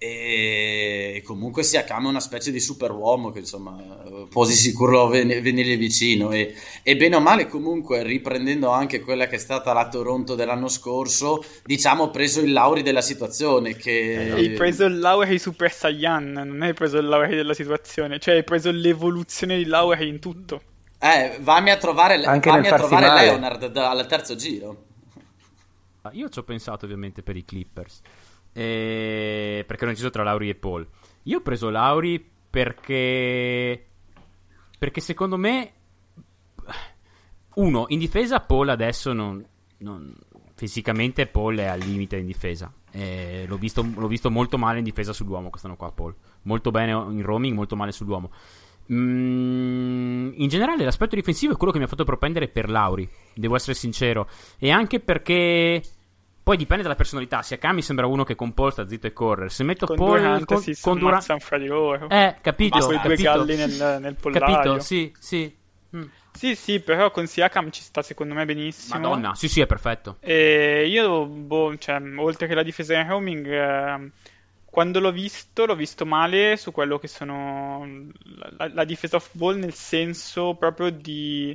[0.00, 3.76] E, comunque sia Kame una specie di super uomo che insomma
[4.32, 9.34] di sicuro ven- venirgli vicino e, e bene o male comunque riprendendo anche quella che
[9.34, 14.50] è stata la Toronto dell'anno scorso diciamo ha preso il lauri della situazione che Hai
[14.52, 18.70] preso il Lowry Super Saiyan, non hai preso il Lowry della situazione, cioè hai preso
[18.70, 20.62] l'evoluzione di Lowry in tutto.
[21.00, 23.24] Eh, vammi a trovare, Anche vammi a trovare.
[23.26, 24.84] Leonard da- al terzo giro.
[26.02, 28.00] Ah, Io ci ho pensato ovviamente per i Clippers,
[28.58, 30.84] eh, perché ho deciso tra Lauri e Paul.
[31.24, 33.86] Io ho preso Lauri perché...
[34.76, 35.72] Perché secondo me...
[37.54, 39.46] Uno, in difesa Paul adesso non...
[39.78, 40.12] non-
[40.54, 42.72] fisicamente Paul è al limite in difesa.
[42.90, 46.16] Eh, l'ho, visto, l'ho visto molto male in difesa sull'uomo quest'anno qua Paul.
[46.42, 48.32] Molto bene in roaming, molto male sull'uomo.
[48.92, 53.54] Mm, in generale l'aspetto difensivo è quello che mi ha fatto propendere per Lauri, devo
[53.54, 54.28] essere sincero.
[54.58, 55.80] E anche perché
[56.48, 57.42] poi dipende dalla personalità.
[57.42, 59.50] Siakam mi sembra uno che con Paul sta zitto e corre.
[59.50, 62.08] Se metto Con Paul Durant con, si con Durant- ammazzano fra di loro.
[62.08, 64.56] Eh, capito, Ma quei due galli nel, nel pollaio.
[64.56, 65.54] Capito, sì, sì.
[65.94, 66.02] Mm.
[66.32, 68.98] Sì, sì, però con Siakam ci sta secondo me benissimo.
[68.98, 70.16] Madonna, sì, sì, è perfetto.
[70.20, 74.10] E io, boh, cioè, oltre che la difesa in roaming, ehm,
[74.64, 77.86] quando l'ho visto, l'ho visto male su quello che sono
[78.22, 81.54] la, la- la difesa off ball, nel senso proprio di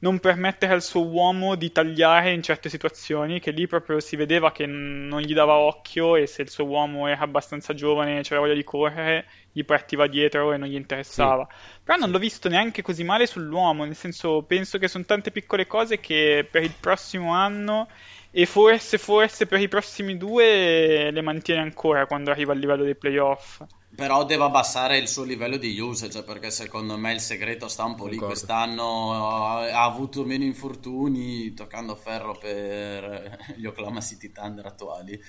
[0.00, 4.50] non permettere al suo uomo di tagliare in certe situazioni, che lì proprio si vedeva
[4.50, 8.40] che non gli dava occhio e se il suo uomo era abbastanza giovane e c'era
[8.40, 11.46] voglia di correre, gli partiva dietro e non gli interessava.
[11.84, 15.66] Però non l'ho visto neanche così male sull'uomo, nel senso penso che sono tante piccole
[15.66, 17.88] cose che per il prossimo anno
[18.30, 22.96] e forse, forse per i prossimi due le mantiene ancora quando arriva al livello dei
[22.96, 23.62] playoff.
[24.00, 27.96] Però deve abbassare il suo livello di usage perché secondo me il segreto sta un
[27.96, 28.16] po' lì.
[28.16, 28.32] Concordo.
[28.32, 35.22] Quest'anno ha ha avuto meno infortuni, toccando ferro per gli Oklahoma City Thunder attuali.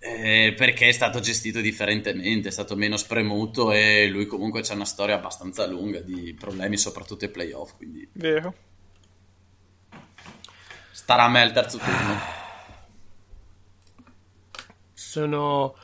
[0.00, 4.84] Eh, perché è stato gestito differentemente, è stato meno spremuto e lui comunque c'è una
[4.84, 7.76] storia abbastanza lunga di problemi, soprattutto ai playoff.
[7.76, 8.52] Quindi Vero?
[10.90, 12.18] starà a me al terzo turno.
[14.92, 15.76] Sono...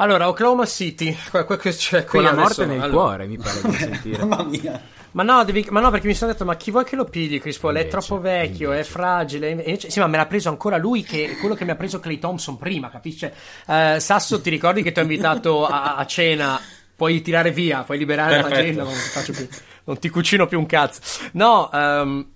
[0.00, 1.16] Allora, Oklahoma City.
[1.30, 4.18] que- que- que- cioè, Con la adesso- morte nel allora- cuore, mi pare di sentire.
[4.24, 4.80] Mamma mia.
[5.12, 7.40] Ma no, devi- ma no, perché mi sono detto, ma chi vuoi che lo pigli
[7.40, 7.74] Chris Paul?
[7.74, 8.90] È Invece, troppo vecchio, è invece.
[8.90, 9.46] fragile.
[9.48, 11.76] E invece- sì, ma me l'ha preso ancora lui, che è quello che mi ha
[11.76, 13.28] preso Clay Thompson prima, capisci?
[13.66, 16.60] Eh, Sasso, ti ricordi che ti ho invitato a, a cena?
[16.94, 18.54] Puoi tirare via, puoi liberare Perfetto.
[18.54, 19.48] l'agenda, non ti, faccio più,
[19.84, 21.00] non ti cucino più un cazzo.
[21.32, 22.26] No, ehm,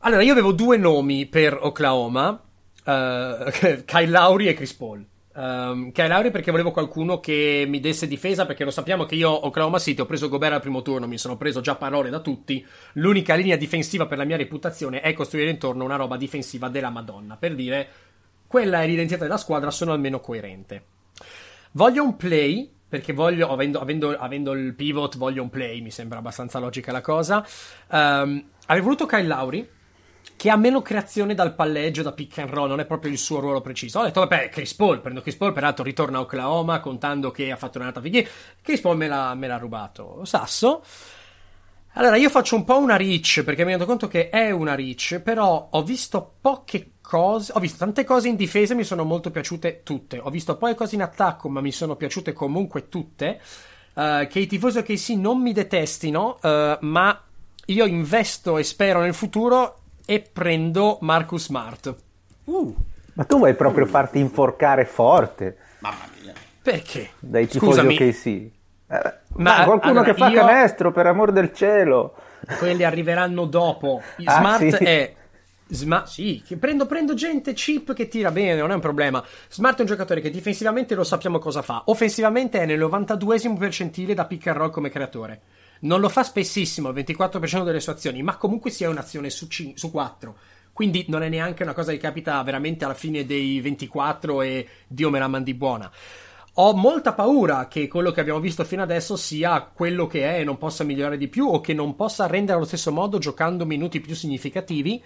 [0.00, 2.38] allora io avevo due nomi per Oklahoma,
[2.84, 5.04] eh, Kyle Lowry e Chris Paul.
[5.36, 9.46] Um, Kyle Lowry perché volevo qualcuno che mi desse difesa perché lo sappiamo che io
[9.46, 12.64] Oklahoma City ho preso Gobert al primo turno, mi sono preso già parole da tutti.
[12.94, 17.36] L'unica linea difensiva per la mia reputazione è costruire intorno una roba difensiva della Madonna,
[17.36, 17.88] per dire
[18.46, 20.84] quella è l'identità della squadra, sono almeno coerente.
[21.72, 26.18] Voglio un play, perché voglio, avendo, avendo- avendo il pivot, voglio un play, mi sembra
[26.18, 27.44] abbastanza logica la cosa.
[27.90, 29.68] Ehm, avrei voluto Kyle Lowry,
[30.36, 33.40] che ha meno creazione dal palleggio, da pick and roll, non è proprio il suo
[33.40, 34.00] ruolo preciso.
[34.00, 37.56] Ho detto, vabbè, Chris Paul, prendo Chris Paul, peraltro ritorna a Oklahoma, contando che ha
[37.56, 38.22] fatto un'altra figlia.
[38.60, 40.24] Chris Paul me l'ha, me l'ha rubato.
[40.24, 40.82] Sasso.
[41.96, 45.20] Allora, io faccio un po' una reach, perché mi rendo conto che è una reach,
[45.20, 49.30] però ho visto poche cose, ho visto tante cose in difesa e mi sono molto
[49.30, 50.18] piaciute tutte.
[50.18, 53.40] Ho visto poi cose in attacco, ma mi sono piaciute comunque tutte.
[53.94, 57.22] Eh, che i tifosi che sì non mi detestino, eh, ma
[57.66, 61.94] io investo e spero nel futuro e prendo Marcus Smart.
[62.44, 62.74] Uh,
[63.14, 66.32] Ma tu vuoi proprio farti inforcare forte Mamma mia.
[66.62, 67.10] Perché?
[67.20, 68.26] dai tifosi Scusami, OKC?
[68.26, 68.52] Eh,
[68.88, 72.14] Ma, ma qualcuno allora, che fa io- canestro, per amor del cielo.
[72.58, 74.02] quelli arriveranno dopo.
[74.24, 74.84] Ah, Smart sì?
[74.84, 75.14] è
[75.66, 79.24] Sma- sì, prendo, prendo gente cheap che tira bene, non è un problema.
[79.48, 81.84] Smart è un giocatore che difensivamente lo sappiamo cosa fa.
[81.86, 85.40] Offensivamente è nel 92esimo percentile da pick and roll come creatore.
[85.84, 89.76] Non lo fa spessissimo, il 24% delle sue azioni, ma comunque sia un'azione su, cin-
[89.76, 90.34] su 4.
[90.72, 95.10] Quindi non è neanche una cosa che capita veramente alla fine dei 24 e Dio
[95.10, 95.90] me la mandi buona.
[96.54, 100.44] Ho molta paura che quello che abbiamo visto fino adesso sia quello che è e
[100.44, 104.00] non possa migliorare di più o che non possa rendere allo stesso modo giocando minuti
[104.00, 105.02] più significativi.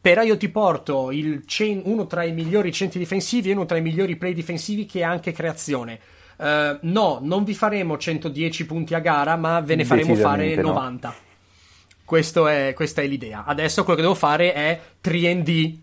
[0.00, 1.10] Però io ti porto
[1.44, 5.02] cen- uno tra i migliori centri difensivi e uno tra i migliori play difensivi che
[5.02, 5.98] ha anche creazione.
[6.40, 10.62] Eh, no, non vi faremo 110 punti a gara, ma ve ne faremo fare Decisamente
[10.62, 10.68] no.
[10.68, 11.14] 90.
[12.04, 13.44] Questo è- questa è l'idea.
[13.44, 15.76] Adesso quello che devo fare è 3D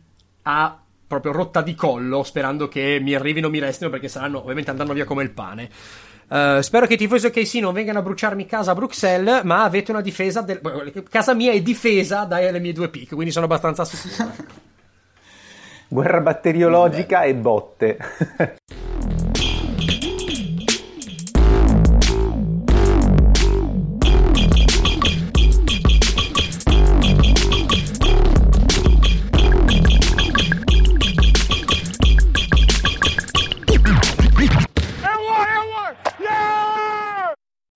[0.43, 4.93] a proprio rotta di collo, sperando che mi arrivino mi restino, perché saranno ovviamente andando
[4.93, 5.69] via come il pane.
[6.27, 9.91] Eh, spero che i tifosi OKC non vengano a bruciarmi casa a Bruxelles, ma avete
[9.91, 10.41] una difesa.
[10.41, 10.61] Del...
[11.09, 14.31] Casa mia è difesa dalle mie due pick, quindi sono abbastanza sicuro.
[15.87, 17.97] Guerra batteriologica e botte.